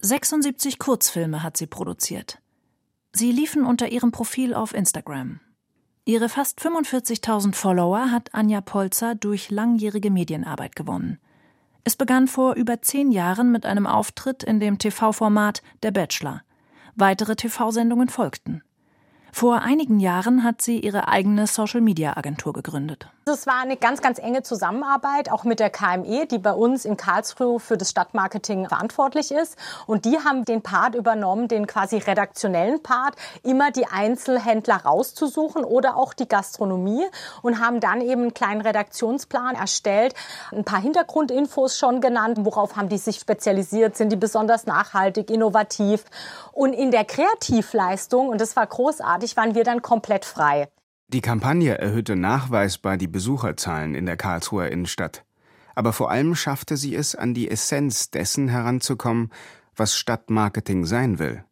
76 0.00 0.78
Kurzfilme 0.78 1.42
hat 1.42 1.56
sie 1.56 1.66
produziert. 1.66 2.38
Sie 3.12 3.32
liefen 3.32 3.64
unter 3.64 3.88
ihrem 3.88 4.12
Profil 4.12 4.52
auf 4.52 4.74
Instagram. 4.74 5.40
Ihre 6.08 6.28
fast 6.28 6.60
45.000 6.60 7.52
Follower 7.52 8.12
hat 8.12 8.32
Anja 8.32 8.60
Polzer 8.60 9.16
durch 9.16 9.50
langjährige 9.50 10.12
Medienarbeit 10.12 10.76
gewonnen. 10.76 11.18
Es 11.82 11.96
begann 11.96 12.28
vor 12.28 12.54
über 12.54 12.80
zehn 12.80 13.10
Jahren 13.10 13.50
mit 13.50 13.66
einem 13.66 13.88
Auftritt 13.88 14.44
in 14.44 14.60
dem 14.60 14.78
TV-Format 14.78 15.62
Der 15.82 15.90
Bachelor. 15.90 16.42
Weitere 16.94 17.34
TV-Sendungen 17.34 18.08
folgten. 18.08 18.62
Vor 19.32 19.62
einigen 19.62 19.98
Jahren 19.98 20.44
hat 20.44 20.62
sie 20.62 20.78
ihre 20.78 21.08
eigene 21.08 21.48
Social-Media-Agentur 21.48 22.52
gegründet. 22.52 23.10
Es 23.28 23.44
war 23.44 23.60
eine 23.60 23.76
ganz, 23.76 24.02
ganz 24.02 24.20
enge 24.20 24.44
Zusammenarbeit, 24.44 25.32
auch 25.32 25.42
mit 25.42 25.58
der 25.58 25.68
KME, 25.68 26.26
die 26.26 26.38
bei 26.38 26.52
uns 26.52 26.84
in 26.84 26.96
Karlsruhe 26.96 27.58
für 27.58 27.76
das 27.76 27.90
Stadtmarketing 27.90 28.68
verantwortlich 28.68 29.32
ist. 29.32 29.56
Und 29.88 30.04
die 30.04 30.16
haben 30.20 30.44
den 30.44 30.62
Part 30.62 30.94
übernommen, 30.94 31.48
den 31.48 31.66
quasi 31.66 31.96
redaktionellen 31.96 32.84
Part, 32.84 33.16
immer 33.42 33.72
die 33.72 33.88
Einzelhändler 33.88 34.76
rauszusuchen 34.76 35.64
oder 35.64 35.96
auch 35.96 36.14
die 36.14 36.28
Gastronomie 36.28 37.04
und 37.42 37.58
haben 37.58 37.80
dann 37.80 38.00
eben 38.00 38.22
einen 38.22 38.34
kleinen 38.34 38.60
Redaktionsplan 38.60 39.56
erstellt, 39.56 40.14
ein 40.52 40.62
paar 40.62 40.80
Hintergrundinfos 40.80 41.76
schon 41.76 42.00
genannt, 42.00 42.38
worauf 42.42 42.76
haben 42.76 42.88
die 42.88 42.98
sich 42.98 43.16
spezialisiert, 43.16 43.96
sind 43.96 44.10
die 44.10 44.16
besonders 44.16 44.66
nachhaltig, 44.66 45.32
innovativ. 45.32 46.04
Und 46.52 46.74
in 46.74 46.92
der 46.92 47.04
Kreativleistung, 47.04 48.28
und 48.28 48.40
das 48.40 48.54
war 48.54 48.68
großartig, 48.68 49.36
waren 49.36 49.56
wir 49.56 49.64
dann 49.64 49.82
komplett 49.82 50.24
frei. 50.24 50.68
Die 51.08 51.20
Kampagne 51.20 51.78
erhöhte 51.78 52.16
nachweisbar 52.16 52.96
die 52.96 53.06
Besucherzahlen 53.06 53.94
in 53.94 54.06
der 54.06 54.16
Karlsruher 54.16 54.72
Innenstadt. 54.72 55.24
Aber 55.76 55.92
vor 55.92 56.10
allem 56.10 56.34
schaffte 56.34 56.76
sie 56.76 56.96
es, 56.96 57.14
an 57.14 57.32
die 57.32 57.48
Essenz 57.48 58.10
dessen 58.10 58.48
heranzukommen, 58.48 59.30
was 59.76 59.96
Stadtmarketing 59.96 60.84
sein 60.84 61.20
will. 61.20 61.44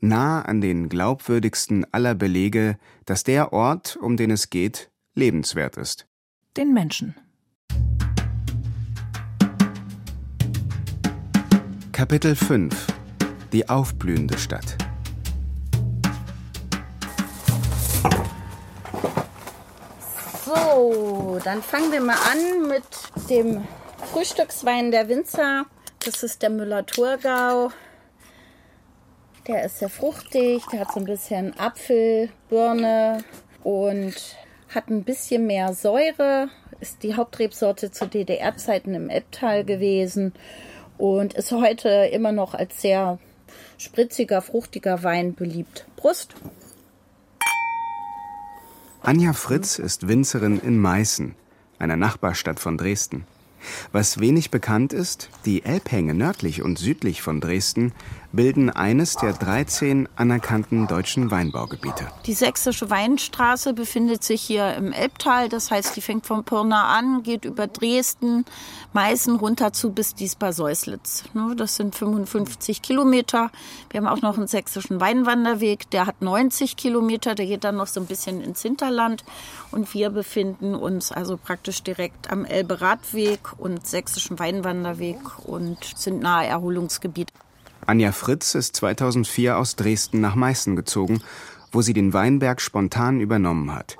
Nah 0.00 0.40
an 0.40 0.62
den 0.62 0.88
glaubwürdigsten 0.88 1.84
aller 1.92 2.14
Belege, 2.14 2.78
dass 3.04 3.22
der 3.22 3.52
Ort, 3.52 3.98
um 4.00 4.16
den 4.16 4.30
es 4.30 4.48
geht, 4.48 4.90
lebenswert 5.14 5.76
ist. 5.76 6.06
Den 6.56 6.72
Menschen. 6.72 7.14
Kapitel 11.92 12.34
5 12.34 12.86
Die 13.52 13.68
aufblühende 13.68 14.38
Stadt 14.38 14.85
So, 20.46 21.40
dann 21.42 21.60
fangen 21.60 21.90
wir 21.90 22.00
mal 22.00 22.14
an 22.14 22.68
mit 22.68 22.84
dem 23.28 23.66
Frühstückswein 24.12 24.92
der 24.92 25.08
Winzer. 25.08 25.66
Das 26.04 26.22
ist 26.22 26.40
der 26.40 26.50
Müller-Thurgau. 26.50 27.70
Der 29.48 29.64
ist 29.64 29.80
sehr 29.80 29.88
fruchtig, 29.88 30.62
der 30.70 30.80
hat 30.80 30.92
so 30.92 31.00
ein 31.00 31.04
bisschen 31.04 31.58
Apfel, 31.58 32.28
Birne 32.48 33.24
und 33.64 34.14
hat 34.72 34.88
ein 34.88 35.02
bisschen 35.02 35.48
mehr 35.48 35.74
Säure. 35.74 36.48
Ist 36.78 37.02
die 37.02 37.16
Hauptrebsorte 37.16 37.90
zu 37.90 38.06
DDR-Zeiten 38.06 38.94
im 38.94 39.10
Ebbtal 39.10 39.64
gewesen 39.64 40.32
und 40.96 41.34
ist 41.34 41.50
heute 41.50 41.88
immer 41.88 42.30
noch 42.30 42.54
als 42.54 42.80
sehr 42.80 43.18
spritziger, 43.78 44.42
fruchtiger 44.42 45.02
Wein 45.02 45.34
beliebt. 45.34 45.86
Prost! 45.96 46.36
Anja 49.06 49.34
Fritz 49.34 49.78
ist 49.78 50.08
Winzerin 50.08 50.58
in 50.58 50.80
Meißen, 50.80 51.36
einer 51.78 51.94
Nachbarstadt 51.94 52.58
von 52.58 52.76
Dresden. 52.76 53.24
Was 53.92 54.18
wenig 54.18 54.50
bekannt 54.50 54.92
ist, 54.92 55.30
die 55.44 55.64
Elbhänge 55.64 56.12
nördlich 56.12 56.60
und 56.60 56.76
südlich 56.76 57.22
von 57.22 57.40
Dresden 57.40 57.92
bilden 58.36 58.70
eines 58.70 59.16
der 59.16 59.32
13 59.32 60.08
anerkannten 60.14 60.86
deutschen 60.86 61.30
Weinbaugebiete. 61.30 62.06
Die 62.26 62.34
sächsische 62.34 62.90
Weinstraße 62.90 63.72
befindet 63.72 64.22
sich 64.22 64.42
hier 64.42 64.74
im 64.74 64.92
Elbtal. 64.92 65.48
Das 65.48 65.70
heißt, 65.70 65.96
die 65.96 66.02
fängt 66.02 66.26
von 66.26 66.44
Pirna 66.44 66.96
an, 66.96 67.22
geht 67.22 67.46
über 67.46 67.66
Dresden, 67.66 68.44
Meißen 68.92 69.36
runter 69.36 69.72
zu 69.72 69.90
bis 69.90 70.14
Diesbar-Säuslitz. 70.14 71.24
Ne, 71.34 71.54
Das 71.56 71.76
sind 71.76 71.94
55 71.94 72.82
Kilometer. 72.82 73.50
Wir 73.90 74.00
haben 74.00 74.06
auch 74.06 74.22
noch 74.22 74.36
einen 74.36 74.46
sächsischen 74.46 75.00
Weinwanderweg. 75.00 75.90
Der 75.90 76.06
hat 76.06 76.20
90 76.20 76.76
Kilometer. 76.76 77.34
Der 77.34 77.46
geht 77.46 77.64
dann 77.64 77.76
noch 77.76 77.86
so 77.86 78.00
ein 78.00 78.06
bisschen 78.06 78.42
ins 78.42 78.60
Hinterland. 78.62 79.24
Und 79.70 79.92
wir 79.94 80.10
befinden 80.10 80.74
uns 80.74 81.10
also 81.10 81.36
praktisch 81.36 81.82
direkt 81.82 82.30
am 82.30 82.44
Elbe-Radweg 82.44 83.58
und 83.58 83.86
sächsischen 83.86 84.38
Weinwanderweg 84.38 85.18
und 85.46 85.78
sind 85.96 86.20
nahe 86.20 86.46
Erholungsgebiet. 86.46 87.30
Anja 87.86 88.10
Fritz 88.10 88.56
ist 88.56 88.74
2004 88.76 89.56
aus 89.56 89.76
Dresden 89.76 90.20
nach 90.20 90.34
Meißen 90.34 90.74
gezogen, 90.74 91.22
wo 91.70 91.82
sie 91.82 91.92
den 91.92 92.12
Weinberg 92.12 92.60
spontan 92.60 93.20
übernommen 93.20 93.72
hat. 93.72 93.96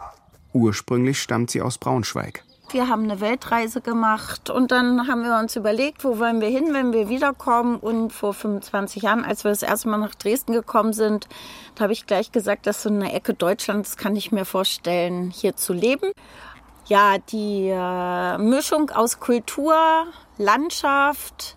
Ursprünglich 0.53 1.23
stammt 1.23 1.51
sie 1.53 1.63
aus 1.63 1.79
Braunschweig. 1.79 2.43
Wir 2.71 2.89
haben 2.89 3.05
eine 3.05 3.21
Weltreise 3.21 3.81
gemacht 3.81 4.51
und 4.51 4.73
dann 4.73 5.07
haben 5.07 5.23
wir 5.23 5.39
uns 5.39 5.55
überlegt, 5.55 6.03
wo 6.03 6.19
wollen 6.19 6.41
wir 6.41 6.49
hin, 6.49 6.71
wenn 6.73 6.93
wir 6.93 7.09
wiederkommen. 7.09 7.77
Und 7.77 8.13
vor 8.13 8.35
25 8.35 9.03
Jahren, 9.03 9.25
als 9.25 9.45
wir 9.45 9.53
das 9.53 9.63
erste 9.63 9.89
Mal 9.89 9.99
nach 9.99 10.17
Dresden 10.17 10.53
gekommen 10.53 10.93
sind, 10.93 11.29
da 11.77 11.85
habe 11.85 11.93
ich 11.93 12.07
gleich 12.07 12.33
gesagt, 12.33 12.67
dass 12.67 12.83
so 12.83 12.89
eine 12.89 13.13
Ecke 13.13 13.35
Deutschlands 13.35 13.97
kann 13.97 14.17
ich 14.17 14.33
mir 14.33 14.45
vorstellen, 14.45 15.31
hier 15.31 15.55
zu 15.55 15.73
leben. 15.73 16.11
Ja, 16.87 17.19
die 17.19 17.69
äh, 17.69 18.39
Mischung 18.39 18.91
aus 18.91 19.21
Kultur, 19.21 19.77
Landschaft, 20.39 21.56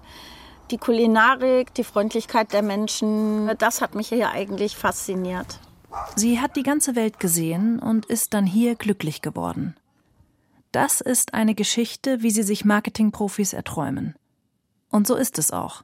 die 0.71 0.77
Kulinarik, 0.77 1.73
die 1.73 1.83
Freundlichkeit 1.83 2.53
der 2.53 2.61
Menschen, 2.61 3.51
das 3.57 3.81
hat 3.81 3.95
mich 3.95 4.09
hier 4.09 4.29
eigentlich 4.29 4.77
fasziniert. 4.77 5.59
Sie 6.15 6.39
hat 6.39 6.55
die 6.55 6.63
ganze 6.63 6.95
Welt 6.95 7.19
gesehen 7.19 7.79
und 7.79 8.05
ist 8.05 8.33
dann 8.33 8.45
hier 8.45 8.75
glücklich 8.75 9.21
geworden. 9.21 9.75
Das 10.71 11.01
ist 11.01 11.33
eine 11.33 11.55
Geschichte, 11.55 12.21
wie 12.21 12.29
sie 12.29 12.43
sich 12.43 12.63
Marketingprofis 12.63 13.53
erträumen. 13.53 14.15
Und 14.89 15.07
so 15.07 15.15
ist 15.15 15.39
es 15.39 15.51
auch. 15.51 15.83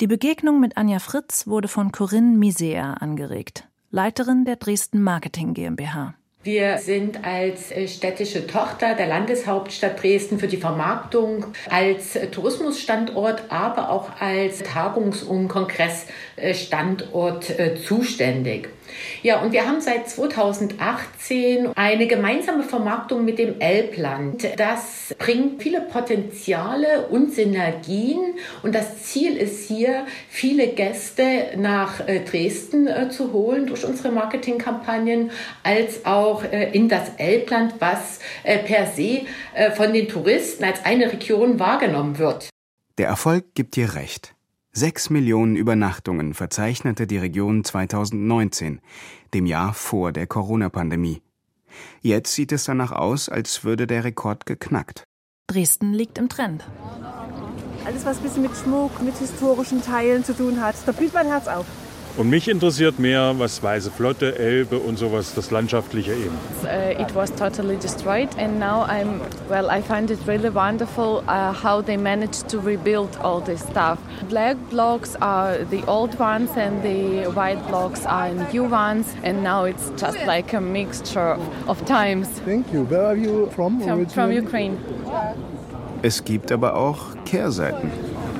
Die 0.00 0.06
Begegnung 0.06 0.60
mit 0.60 0.76
Anja 0.76 0.98
Fritz 0.98 1.46
wurde 1.46 1.68
von 1.68 1.92
Corinne 1.92 2.36
Misea 2.36 2.94
angeregt, 2.94 3.68
Leiterin 3.90 4.44
der 4.44 4.56
Dresden 4.56 5.02
Marketing 5.02 5.54
GmbH. 5.54 6.14
Wir 6.44 6.76
sind 6.76 7.24
als 7.24 7.72
äh, 7.72 7.88
städtische 7.88 8.46
Tochter 8.46 8.94
der 8.94 9.06
Landeshauptstadt 9.06 10.02
Dresden 10.02 10.38
für 10.38 10.46
die 10.46 10.58
Vermarktung 10.58 11.46
als 11.70 12.18
Tourismusstandort, 12.32 13.44
aber 13.48 13.88
auch 13.88 14.10
als 14.20 14.62
Tagungs- 14.62 15.22
und 15.22 15.48
Kongressstandort 15.48 17.58
äh, 17.58 17.76
zuständig. 17.76 18.68
Ja, 19.22 19.40
und 19.40 19.52
wir 19.52 19.66
haben 19.66 19.80
seit 19.80 20.08
2018 20.08 21.70
eine 21.74 22.06
gemeinsame 22.06 22.62
Vermarktung 22.62 23.24
mit 23.24 23.38
dem 23.38 23.60
Elbland. 23.60 24.46
Das 24.56 25.14
bringt 25.18 25.62
viele 25.62 25.80
Potenziale 25.80 27.06
und 27.08 27.34
Synergien 27.34 28.34
und 28.62 28.74
das 28.74 29.02
Ziel 29.04 29.36
ist 29.36 29.66
hier, 29.66 30.06
viele 30.28 30.68
Gäste 30.68 31.50
nach 31.56 32.00
Dresden 32.04 32.88
zu 33.10 33.32
holen 33.32 33.66
durch 33.66 33.84
unsere 33.84 34.10
Marketingkampagnen, 34.10 35.30
als 35.62 36.04
auch 36.04 36.42
in 36.44 36.88
das 36.88 37.12
Elbland, 37.16 37.74
was 37.78 38.18
per 38.42 38.86
se 38.86 39.22
von 39.74 39.92
den 39.92 40.08
Touristen 40.08 40.64
als 40.64 40.84
eine 40.84 41.12
Region 41.12 41.58
wahrgenommen 41.58 42.18
wird. 42.18 42.48
Der 42.98 43.08
Erfolg 43.08 43.54
gibt 43.54 43.76
dir 43.76 43.94
recht. 43.94 44.33
Sechs 44.76 45.08
Millionen 45.08 45.54
Übernachtungen 45.54 46.34
verzeichnete 46.34 47.06
die 47.06 47.16
Region 47.16 47.62
2019, 47.62 48.80
dem 49.32 49.46
Jahr 49.46 49.72
vor 49.72 50.10
der 50.10 50.26
Corona-Pandemie. 50.26 51.22
Jetzt 52.00 52.34
sieht 52.34 52.50
es 52.50 52.64
danach 52.64 52.90
aus, 52.90 53.28
als 53.28 53.62
würde 53.62 53.86
der 53.86 54.02
Rekord 54.02 54.46
geknackt. 54.46 55.04
Dresden 55.46 55.92
liegt 55.92 56.18
im 56.18 56.28
Trend. 56.28 56.64
Alles, 57.84 58.04
was 58.04 58.16
ein 58.16 58.24
bisschen 58.24 58.42
mit 58.42 58.56
Schmuck, 58.56 59.00
mit 59.00 59.16
historischen 59.16 59.80
Teilen 59.80 60.24
zu 60.24 60.36
tun 60.36 60.60
hat, 60.60 60.74
da 60.86 60.90
blüht 60.90 61.14
mein 61.14 61.28
Herz 61.28 61.46
auf. 61.46 61.66
Und 62.16 62.30
mich 62.30 62.48
interessiert 62.48 63.00
mehr, 63.00 63.34
was 63.38 63.60
Weiße 63.60 63.90
Flotte, 63.90 64.38
Elbe 64.38 64.78
und 64.78 64.96
sowas, 64.96 65.34
das 65.34 65.50
Landschaftliche 65.50 66.12
eben. 66.12 66.38
Uh, 66.62 67.02
it 67.02 67.12
was 67.12 67.34
totally 67.34 67.76
destroyed, 67.76 68.28
and 68.38 68.60
now 68.60 68.84
I'm 68.86 69.20
well. 69.48 69.68
I 69.68 69.82
find 69.82 70.08
it 70.12 70.20
really 70.24 70.54
wonderful 70.54 71.24
uh, 71.26 71.52
how 71.52 71.82
they 71.82 71.96
managed 71.96 72.48
to 72.50 72.60
rebuild 72.60 73.08
all 73.20 73.40
this 73.40 73.62
stuff. 73.62 73.98
Black 74.28 74.56
blocks 74.70 75.16
are 75.20 75.64
the 75.70 75.82
old 75.88 76.16
ones, 76.20 76.50
and 76.56 76.80
the 76.84 77.28
white 77.32 77.66
blocks 77.66 78.06
are 78.06 78.30
new 78.52 78.62
ones, 78.62 79.06
and 79.24 79.42
now 79.42 79.64
it's 79.64 79.90
just 79.96 80.24
like 80.24 80.52
a 80.54 80.60
mixture 80.60 81.36
of 81.66 81.84
times. 81.84 82.28
Thank 82.44 82.72
you. 82.72 82.84
Where 82.84 83.06
are 83.06 83.16
you 83.16 83.50
from? 83.56 83.80
From, 83.80 84.06
from? 84.06 84.30
Ukraine. 84.30 84.78
Es 86.02 86.22
gibt 86.22 86.52
aber 86.52 86.76
auch 86.76 87.16
Kehrseiten. 87.24 87.90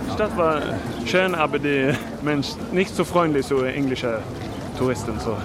Die 0.07 0.12
Stadt 0.12 0.37
war 0.37 0.62
schön, 1.07 1.35
aber 1.35 1.59
die 1.59 1.93
Menschen 2.23 2.57
nicht 2.73 2.95
so 2.95 3.05
freundlich, 3.05 3.47
so 3.47 3.62
englische 3.62 4.21
Touristen. 4.79 5.19
So. 5.21 5.37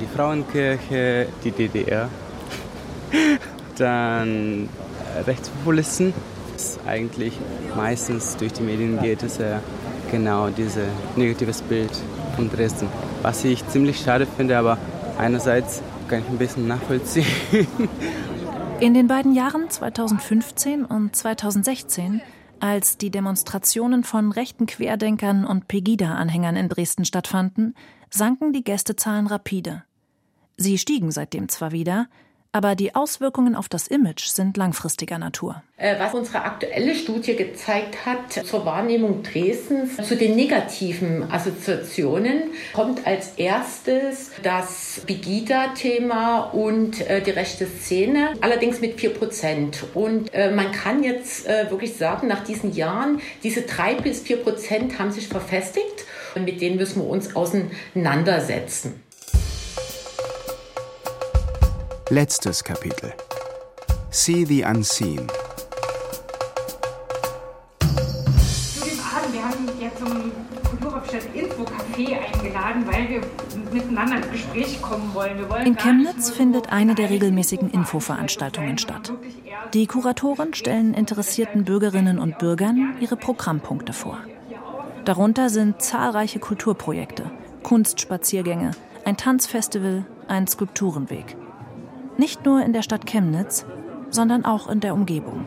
Die 0.00 0.06
Frauenkirche, 0.16 1.28
die 1.44 1.50
DDR. 1.50 2.08
Dann 3.76 4.68
Rechtspopulisten. 5.26 6.14
Das 6.52 6.78
eigentlich 6.86 7.34
meistens 7.76 8.36
durch 8.36 8.52
die 8.52 8.62
Medien 8.62 9.00
geht, 9.00 9.22
ist 9.22 9.40
ja 9.40 9.60
genau 10.10 10.48
dieses 10.48 10.84
negatives 11.16 11.62
Bild 11.62 11.90
von 12.36 12.50
Dresden. 12.50 12.88
Was 13.22 13.44
ich 13.44 13.66
ziemlich 13.68 14.00
schade 14.00 14.26
finde, 14.36 14.58
aber 14.58 14.78
einerseits 15.18 15.82
kann 16.08 16.20
ich 16.20 16.28
ein 16.28 16.38
bisschen 16.38 16.66
nachvollziehen. 16.66 17.26
In 18.80 18.94
den 18.94 19.06
beiden 19.08 19.34
Jahren 19.34 19.70
2015 19.70 20.84
und 20.84 21.14
2016, 21.14 22.20
als 22.60 22.96
die 22.98 23.10
Demonstrationen 23.10 24.04
von 24.04 24.32
rechten 24.32 24.66
Querdenkern 24.66 25.44
und 25.44 25.68
Pegida-Anhängern 25.68 26.56
in 26.56 26.68
Dresden 26.68 27.04
stattfanden, 27.04 27.74
sanken 28.10 28.52
die 28.52 28.64
Gästezahlen 28.64 29.26
rapide. 29.26 29.84
Sie 30.56 30.78
stiegen 30.78 31.10
seitdem 31.10 31.48
zwar 31.48 31.72
wieder, 31.72 32.08
aber 32.52 32.74
die 32.74 32.94
Auswirkungen 32.94 33.54
auf 33.54 33.68
das 33.68 33.86
Image 33.86 34.26
sind 34.26 34.56
langfristiger 34.56 35.18
Natur. 35.18 35.62
Äh, 35.76 35.98
was 35.98 36.14
unsere 36.14 36.42
aktuelle 36.42 36.94
Studie 36.94 37.36
gezeigt 37.36 38.04
hat 38.04 38.32
zur 38.32 38.66
Wahrnehmung 38.66 39.22
Dresdens, 39.22 39.96
zu 39.96 40.16
den 40.16 40.34
negativen 40.34 41.30
Assoziationen, 41.30 42.42
kommt 42.72 43.06
als 43.06 43.34
erstes 43.36 44.32
das 44.42 45.02
Pegida-Thema 45.06 46.40
und 46.40 47.00
äh, 47.08 47.22
die 47.22 47.30
rechte 47.30 47.66
Szene, 47.66 48.34
allerdings 48.40 48.80
mit 48.80 49.00
4 49.00 49.10
Prozent. 49.10 49.84
Und 49.94 50.34
äh, 50.34 50.50
man 50.50 50.72
kann 50.72 51.02
jetzt 51.02 51.46
wirklich 51.46 51.96
sagen, 51.96 52.28
nach 52.28 52.44
diesen 52.44 52.72
Jahren, 52.72 53.20
diese 53.42 53.62
3 53.62 53.96
bis 53.96 54.20
4 54.20 54.38
Prozent 54.38 54.98
haben 54.98 55.10
sich 55.10 55.28
verfestigt 55.28 56.04
und 56.34 56.44
mit 56.44 56.60
denen 56.60 56.76
müssen 56.76 57.02
wir 57.02 57.08
uns 57.08 57.34
auseinandersetzen. 57.34 59.02
Letztes 62.12 62.64
Kapitel. 62.64 63.12
See 64.10 64.44
the 64.44 64.64
Unseen. 64.64 65.28
Zu 67.78 68.84
dem 68.84 68.98
Abend, 68.98 69.32
wir 69.32 69.44
haben 69.44 69.68
ja 69.80 69.90
zum 69.96 70.32
Kulturhauptstadt 70.68 71.32
Info 71.32 71.62
Café 71.62 72.18
eingeladen, 72.18 72.84
weil 72.88 73.08
wir 73.10 73.20
miteinander 73.72 74.16
ins 74.16 74.30
Gespräch 74.32 74.82
kommen 74.82 75.14
wollen 75.14 75.38
In 75.64 75.76
Chemnitz 75.76 76.30
findet 76.30 76.72
eine 76.72 76.96
der 76.96 77.10
regelmäßigen 77.10 77.70
Infoveranstaltungen 77.70 78.78
statt. 78.78 79.12
Die 79.72 79.86
Kuratoren 79.86 80.52
stellen 80.52 80.94
interessierten 80.94 81.64
Bürgerinnen 81.64 82.18
und 82.18 82.38
Bürgern 82.38 82.96
ihre 82.98 83.16
Programmpunkte 83.16 83.92
vor. 83.92 84.18
Darunter 85.04 85.48
sind 85.48 85.80
zahlreiche 85.80 86.40
Kulturprojekte, 86.40 87.30
Kunstspaziergänge, 87.62 88.72
ein 89.04 89.16
Tanzfestival, 89.16 90.04
ein 90.26 90.48
Skulpturenweg. 90.48 91.36
Nicht 92.16 92.44
nur 92.44 92.64
in 92.64 92.72
der 92.72 92.82
Stadt 92.82 93.06
Chemnitz, 93.06 93.64
sondern 94.10 94.44
auch 94.44 94.68
in 94.68 94.80
der 94.80 94.94
Umgebung. 94.94 95.44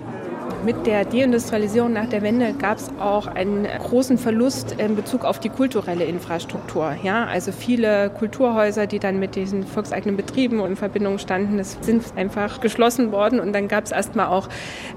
Mit 0.66 0.88
der 0.88 1.04
Deindustrialisierung 1.04 1.92
nach 1.92 2.08
der 2.08 2.22
Wende 2.22 2.54
gab 2.54 2.78
es 2.78 2.90
auch 2.98 3.28
einen 3.28 3.66
großen 3.66 4.18
Verlust 4.18 4.76
in 4.78 4.96
Bezug 4.96 5.26
auf 5.26 5.40
die 5.40 5.50
kulturelle 5.50 6.06
Infrastruktur. 6.06 6.96
Ja, 7.04 7.26
also 7.26 7.52
viele 7.52 8.10
Kulturhäuser, 8.12 8.88
die 8.88 9.00
dann 9.00 9.20
mit 9.20 9.36
diesen 9.36 9.66
volkseigenen 9.66 10.16
Betrieben 10.16 10.62
in 10.62 10.78
Verbindung 10.78 11.18
standen, 11.18 11.58
das 11.58 11.78
sind 11.82 12.04
einfach 12.16 12.62
geschlossen 12.62 13.12
worden 13.12 13.42
und 13.42 13.52
dann 13.52 13.68
gab 13.68 13.84
es 13.84 13.92
erstmal 13.92 14.28
auch 14.28 14.48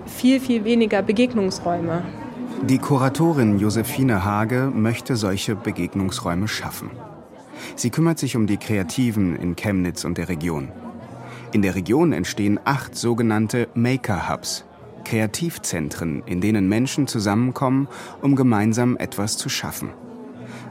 viel, 0.07 0.39
viel 0.39 0.65
weniger 0.65 1.03
Begegnungsräume. 1.03 2.03
Die 2.63 2.79
Kuratorin 2.79 3.59
Josephine 3.59 4.25
Hage 4.25 4.71
möchte 4.73 5.17
solche 5.17 5.57
Begegnungsräume 5.57 6.47
schaffen. 6.47 6.91
Sie 7.75 7.91
kümmert 7.91 8.21
sich 8.21 8.37
um 8.37 8.47
die 8.47 8.57
Kreativen 8.57 9.35
in 9.35 9.57
Chemnitz 9.57 10.05
und 10.05 10.17
der 10.17 10.29
Region. 10.29 10.71
In 11.53 11.63
der 11.63 11.75
Region 11.75 12.13
entstehen 12.13 12.61
acht 12.65 12.97
sogenannte 12.97 13.69
Maker-Hubs, 13.75 14.65
Kreativzentren, 15.05 16.23
in 16.27 16.41
denen 16.41 16.69
Menschen 16.69 17.07
zusammenkommen, 17.07 17.89
um 18.21 18.35
gemeinsam 18.35 18.97
etwas 18.97 19.37
zu 19.37 19.49
schaffen. 19.49 19.91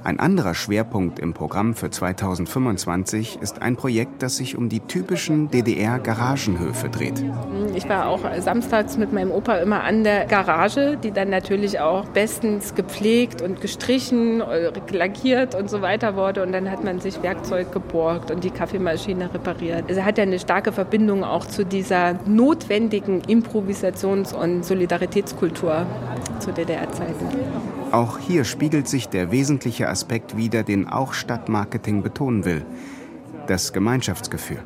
Ein 0.05 0.19
anderer 0.19 0.53
Schwerpunkt 0.53 1.17
im 1.17 1.33
Programm 1.33 1.73
für 1.73 1.89
2025 1.89 3.39
ist 3.41 3.63
ein 3.63 3.75
Projekt, 3.75 4.21
das 4.21 4.37
sich 4.37 4.55
um 4.55 4.69
die 4.69 4.81
typischen 4.81 5.49
DDR-Garagenhöfe 5.49 6.89
dreht. 6.89 7.25
Ich 7.73 7.89
war 7.89 8.05
auch 8.05 8.19
samstags 8.37 8.97
mit 8.97 9.13
meinem 9.13 9.31
Opa 9.31 9.55
immer 9.55 9.83
an 9.83 10.03
der 10.03 10.25
Garage, 10.25 10.95
die 11.01 11.09
dann 11.09 11.31
natürlich 11.31 11.79
auch 11.79 12.05
bestens 12.09 12.75
gepflegt 12.75 13.41
und 13.41 13.61
gestrichen, 13.61 14.41
äh, 14.41 14.71
lackiert 14.91 15.55
und 15.55 15.71
so 15.71 15.81
weiter 15.81 16.15
wurde. 16.15 16.43
Und 16.43 16.51
dann 16.51 16.69
hat 16.69 16.83
man 16.83 16.99
sich 16.99 17.23
Werkzeug 17.23 17.71
geborgt 17.71 18.29
und 18.29 18.43
die 18.43 18.51
Kaffeemaschine 18.51 19.33
repariert. 19.33 19.85
Also 19.89 20.05
hat 20.05 20.19
ja 20.19 20.23
eine 20.23 20.37
starke 20.37 20.71
Verbindung 20.71 21.23
auch 21.23 21.45
zu 21.45 21.65
dieser 21.65 22.13
notwendigen 22.27 23.23
Improvisations- 23.23 24.35
und 24.35 24.63
Solidaritätskultur 24.63 25.87
zu 26.37 26.51
DDR-Zeiten. 26.51 27.74
Auch 27.95 28.19
hier 28.19 28.43
spiegelt 28.43 28.89
sich 28.89 29.07
der 29.07 29.31
wesentliche 29.31 29.87
Aspekt 29.87 30.35
wider, 30.35 30.63
den 30.63 30.85
auch 30.85 31.13
Stadtmarketing 31.13 32.03
betonen 32.03 32.43
will. 32.43 32.65
Das 33.47 33.71
Gemeinschaftsgefühl. 33.71 34.57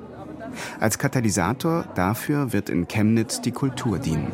Als 0.80 0.98
Katalysator 0.98 1.86
dafür 1.94 2.54
wird 2.54 2.72
in 2.72 2.88
Chemnitz 2.88 3.40
die 3.40 3.52
Kultur 3.52 4.00
dienen. 4.00 4.32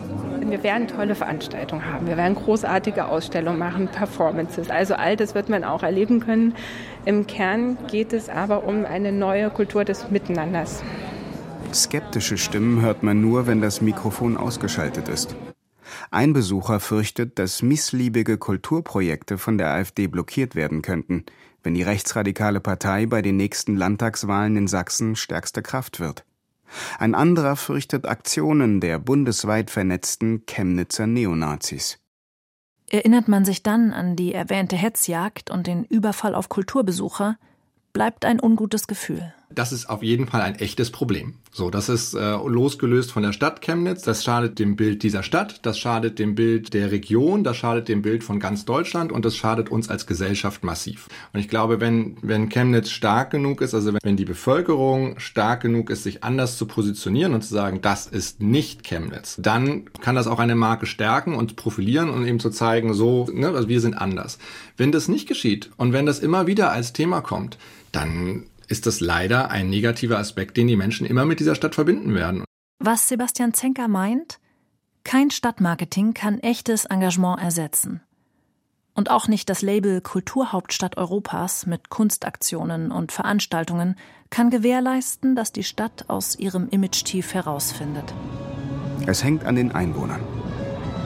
Wir 0.47 0.63
werden 0.63 0.88
tolle 0.88 1.13
Veranstaltungen 1.13 1.84
haben. 1.84 2.08
Wir 2.08 2.15
werden 2.15 2.36
großartige 2.36 3.08
Ausstellungen 3.10 3.60
machen, 3.60 3.89
Performances. 3.89 4.69
Also 4.69 4.93
all 4.93 5.17
das 5.17 5.36
wird 5.36 5.49
man 5.49 5.65
auch 5.65 5.84
erleben 5.84 6.21
können. 6.21 6.55
Im 7.03 7.27
Kern 7.27 7.77
geht 7.91 8.13
es 8.13 8.29
aber 8.29 8.63
um 8.63 8.86
eine 8.86 9.12
neue 9.12 9.49
Kultur 9.49 9.84
des 9.84 10.10
Miteinanders. 10.10 10.81
Skeptische 11.73 12.38
Stimmen 12.38 12.81
hört 12.81 13.03
man 13.03 13.19
nur, 13.19 13.45
wenn 13.45 13.60
das 13.60 13.81
Mikrofon 13.81 14.38
ausgeschaltet 14.38 15.10
ist. 15.10 15.36
Ein 16.12 16.34
Besucher 16.34 16.79
fürchtet, 16.79 17.39
dass 17.39 17.62
missliebige 17.62 18.38
Kulturprojekte 18.38 19.38
von 19.38 19.58
der 19.58 19.71
AfD 19.71 20.08
blockiert 20.08 20.55
werden 20.55 20.81
könnten, 20.81 21.25
wenn 21.63 21.73
die 21.73 21.84
rechtsradikale 21.84 22.60
Partei 22.60 23.05
bei 23.05 23.21
den 23.21 23.38
nächsten 23.38 23.75
Landtagswahlen 23.75 24.55
in 24.58 24.67
Sachsen 24.67 25.15
stärkste 25.15 25.62
Kraft 25.62 25.99
wird. 25.99 26.25
Ein 26.97 27.15
anderer 27.15 27.55
fürchtet 27.55 28.05
Aktionen 28.05 28.81
der 28.81 28.99
bundesweit 28.99 29.69
vernetzten 29.69 30.45
Chemnitzer 30.45 31.08
Neonazis. 31.08 31.99
Erinnert 32.89 33.27
man 33.27 33.45
sich 33.45 33.63
dann 33.63 33.93
an 33.93 34.15
die 34.15 34.34
erwähnte 34.34 34.75
Hetzjagd 34.75 35.51
und 35.51 35.67
den 35.67 35.86
Überfall 35.86 36.36
auf 36.36 36.49
Kulturbesucher, 36.49 37.38
bleibt 37.93 38.25
ein 38.25 38.41
ungutes 38.41 38.88
Gefühl 38.88 39.35
das 39.56 39.72
ist 39.72 39.89
auf 39.89 40.04
jeden 40.04 40.28
Fall 40.28 40.41
ein 40.41 40.56
echtes 40.56 40.91
Problem. 40.91 41.36
So, 41.52 41.70
das 41.70 41.89
ist 41.89 42.13
äh, 42.13 42.36
losgelöst 42.36 43.12
von 43.12 43.24
der 43.24 43.34
Stadt 43.34 43.62
Chemnitz. 43.62 44.02
Das 44.04 44.24
schadet 44.24 44.60
dem 44.60 44.76
Bild 44.76 45.04
dieser 45.04 45.24
Stadt, 45.24 45.60
das 45.65 45.80
schadet 45.80 46.20
dem 46.20 46.36
Bild 46.36 46.74
der 46.74 46.91
Region, 46.91 47.44
das 47.44 47.58
schadet 47.58 47.88
dem 47.88 48.02
Bild 48.02 48.24
von 48.24 48.39
ganz 48.39 48.65
Deutschland 48.65 49.12
und 49.12 49.26
das 49.26 49.36
schadet 49.36 49.70
uns 49.70 49.89
als 49.89 50.06
Gesellschaft 50.06 50.63
massiv. 50.63 51.08
Und 51.34 51.39
ich 51.39 51.48
glaube, 51.48 51.80
wenn, 51.80 52.18
wenn 52.22 52.50
Chemnitz 52.50 52.89
stark 52.89 53.32
genug 53.32 53.62
ist, 53.62 53.74
also 53.74 53.94
wenn 54.04 54.18
die 54.18 54.26
Bevölkerung 54.26 55.20
stark 55.20 55.62
genug 55.62 55.89
ist, 55.89 56.04
sich 56.04 56.24
anders 56.24 56.58
zu 56.58 56.65
positionieren 56.65 57.34
und 57.34 57.41
zu 57.41 57.54
sagen, 57.54 57.82
das 57.82 58.08
ist 58.08 58.41
nicht 58.41 58.84
Chemnitz, 58.84 59.38
dann 59.39 59.86
kann 60.02 60.15
das 60.15 60.28
auch 60.28 60.39
eine 60.39 60.56
Marke 60.56 60.86
stärken 60.86 61.36
und 61.36 61.56
profilieren 61.56 62.10
und 62.10 62.28
eben 62.28 62.39
zu 62.39 62.50
zeigen, 62.50 62.94
so, 62.94 63.28
ne, 63.32 63.50
also 63.50 63.70
wir 63.70 63.82
sind 63.82 63.94
anders. 63.94 64.39
Wenn 64.78 64.91
das 64.91 65.08
nicht 65.08 65.28
geschieht 65.28 65.72
und 65.78 65.94
wenn 65.94 66.06
das 66.06 66.20
immer 66.20 66.48
wieder 66.48 66.72
als 66.72 66.94
Thema 66.94 67.22
kommt, 67.22 67.58
dann 67.91 68.44
ist 68.65 68.86
das 68.86 68.99
leider 68.99 69.49
ein 69.51 69.69
negativer 69.69 70.17
Aspekt, 70.17 70.58
den 70.58 70.67
die 70.67 70.75
Menschen 70.75 71.06
immer 71.06 71.25
mit 71.25 71.39
dieser 71.39 71.56
Stadt 71.56 71.75
verbinden 71.75 72.13
werden. 72.13 72.43
Was 72.80 73.08
Sebastian 73.08 73.54
Zenker 73.54 73.88
meint, 73.88 74.39
kein 75.04 75.32
Stadtmarketing 75.32 76.13
kann 76.13 76.39
echtes 76.39 76.86
Engagement 76.86 77.39
ersetzen. 77.39 78.01
Und 78.95 79.12
auch 79.12 79.28
nicht 79.28 79.49
das 79.49 79.62
Label 79.62 80.01
Kulturhauptstadt 80.01 80.97
Europas 80.97 81.65
mit 81.65 81.89
Kunstaktionen 81.89 82.91
und 82.91 83.12
Veranstaltungen 83.12 83.95
kann 84.30 84.49
gewährleisten, 84.49 85.36
dass 85.36 85.51
die 85.51 85.63
Stadt 85.63 86.06
aus 86.08 86.39
ihrem 86.39 86.69
Image-Tief 86.69 87.34
herausfindet. 87.34 88.13
Es 89.06 89.23
hängt 89.23 89.45
an 89.45 89.56
den 89.56 89.73
Einwohnern. 89.73 90.21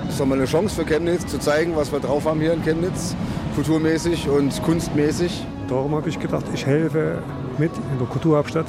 Das 0.04 0.13
ist 0.13 0.19
doch 0.19 0.26
mal 0.26 0.38
eine 0.38 0.45
Chance 0.45 0.76
für 0.76 0.86
Chemnitz 0.86 1.28
zu 1.28 1.39
zeigen, 1.39 1.76
was 1.76 1.91
wir 1.91 2.00
drauf 2.00 2.26
haben 2.26 2.39
hier 2.39 2.54
in 2.54 2.63
Chemnitz, 2.63 3.15
kulturmäßig 3.56 4.30
und 4.30 4.63
kunstmäßig. 4.63 5.43
Darum 5.70 5.94
habe 5.94 6.10
ich 6.10 6.20
gedacht, 6.20 6.46
ich 6.54 6.66
helfe 6.66 7.22
mit 7.60 7.72
in 7.92 8.00
der 8.00 8.08
Kulturhauptstadt 8.08 8.66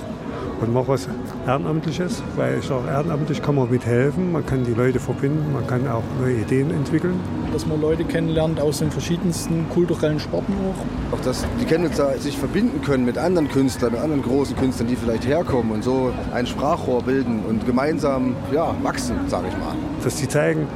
und 0.60 0.74
mache 0.74 0.88
was 0.88 1.08
Ehrenamtliches, 1.46 2.22
weil 2.36 2.58
ich 2.58 2.66
sage, 2.66 2.88
ehrenamtlich 2.88 3.40
kann 3.40 3.54
man 3.54 3.70
mithelfen, 3.70 4.32
man 4.32 4.44
kann 4.44 4.64
die 4.64 4.74
Leute 4.74 5.00
verbinden, 5.00 5.52
man 5.54 5.66
kann 5.66 5.88
auch 5.88 6.02
neue 6.20 6.36
Ideen 6.36 6.70
entwickeln. 6.70 7.18
Dass 7.54 7.66
man 7.66 7.80
Leute 7.80 8.04
kennenlernt 8.04 8.60
aus 8.60 8.80
den 8.80 8.90
verschiedensten 8.90 9.66
kulturellen 9.70 10.20
Sporten 10.20 10.52
auch. 10.52 11.16
Auch 11.16 11.20
dass 11.22 11.46
die 11.58 11.64
Chemnitzer 11.64 12.18
sich 12.18 12.36
verbinden 12.36 12.82
können 12.82 13.06
mit 13.06 13.16
anderen 13.16 13.48
Künstlern, 13.48 13.92
mit 13.92 14.00
anderen 14.02 14.22
großen 14.22 14.54
Künstlern, 14.56 14.88
die 14.88 14.96
vielleicht 14.96 15.26
herkommen 15.26 15.72
und 15.72 15.82
so 15.82 16.12
ein 16.34 16.46
Sprachrohr 16.46 17.02
bilden 17.02 17.40
und 17.48 17.64
gemeinsam 17.64 18.36
ja, 18.52 18.74
wachsen, 18.82 19.16
sage 19.28 19.48
ich 19.48 19.56
mal. 19.56 19.74
Dass 20.04 20.16
die 20.16 20.28
zeigen, 20.28 20.66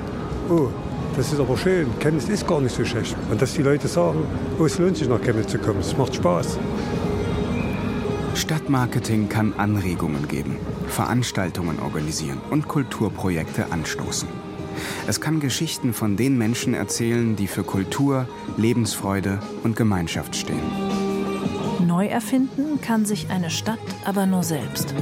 oh, 0.49 0.69
das 1.16 1.33
ist 1.33 1.40
aber 1.40 1.57
schön, 1.57 1.88
Chemnitz 2.00 2.29
ist 2.29 2.46
gar 2.46 2.61
nicht 2.61 2.74
so 2.74 2.85
schlecht. 2.85 3.16
Und 3.31 3.40
dass 3.40 3.55
die 3.55 3.62
Leute 3.62 3.88
sagen, 3.88 4.24
oh, 4.59 4.64
es 4.64 4.79
lohnt 4.79 4.96
sich 4.96 5.09
nach 5.09 5.20
Chemnitz 5.20 5.53
zu 5.53 5.59
kommen, 5.59 5.81
es 5.81 5.96
macht 5.96 6.14
Spaß. 6.14 6.59
Stadtmarketing 8.35 9.29
kann 9.29 9.53
Anregungen 9.55 10.27
geben, 10.27 10.57
Veranstaltungen 10.88 11.79
organisieren 11.79 12.40
und 12.50 12.66
Kulturprojekte 12.66 13.70
anstoßen. 13.70 14.29
Es 15.07 15.20
kann 15.20 15.38
Geschichten 15.38 15.92
von 15.92 16.16
den 16.16 16.37
Menschen 16.37 16.74
erzählen, 16.74 17.37
die 17.37 17.46
für 17.46 17.62
Kultur, 17.62 18.27
Lebensfreude 18.57 19.38
und 19.62 19.77
Gemeinschaft 19.77 20.35
stehen. 20.35 20.62
Neu 21.87 22.07
erfinden 22.07 22.81
kann 22.81 23.05
sich 23.05 23.31
eine 23.31 23.50
Stadt 23.50 23.79
aber 24.05 24.27
nur 24.27 24.42
selbst. 24.42 24.94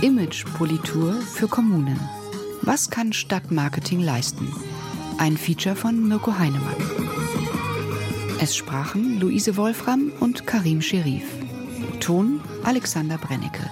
Imagepolitur 0.00 1.14
für 1.14 1.48
Kommunen. 1.48 1.98
Was 2.62 2.88
kann 2.88 3.12
Stadtmarketing 3.12 3.98
leisten? 3.98 4.46
Ein 5.18 5.36
Feature 5.36 5.74
von 5.74 6.06
Mirko 6.06 6.38
Heinemann. 6.38 6.76
Es 8.40 8.54
sprachen 8.54 9.18
Luise 9.18 9.56
Wolfram 9.56 10.12
und 10.20 10.46
Karim 10.46 10.80
Scherif. 10.80 11.24
Ton 11.98 12.40
Alexander 12.62 13.18
Brennecke. 13.18 13.68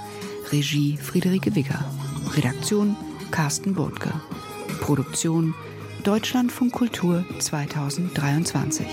Regie 0.51 0.97
Friederike 0.97 1.55
Wigger. 1.55 1.85
Redaktion 2.35 2.97
Carsten 3.31 3.75
Burtke. 3.75 4.13
Produktion 4.81 5.55
Deutschlandfunk 6.03 6.73
Kultur 6.73 7.25
2023. 7.39 8.85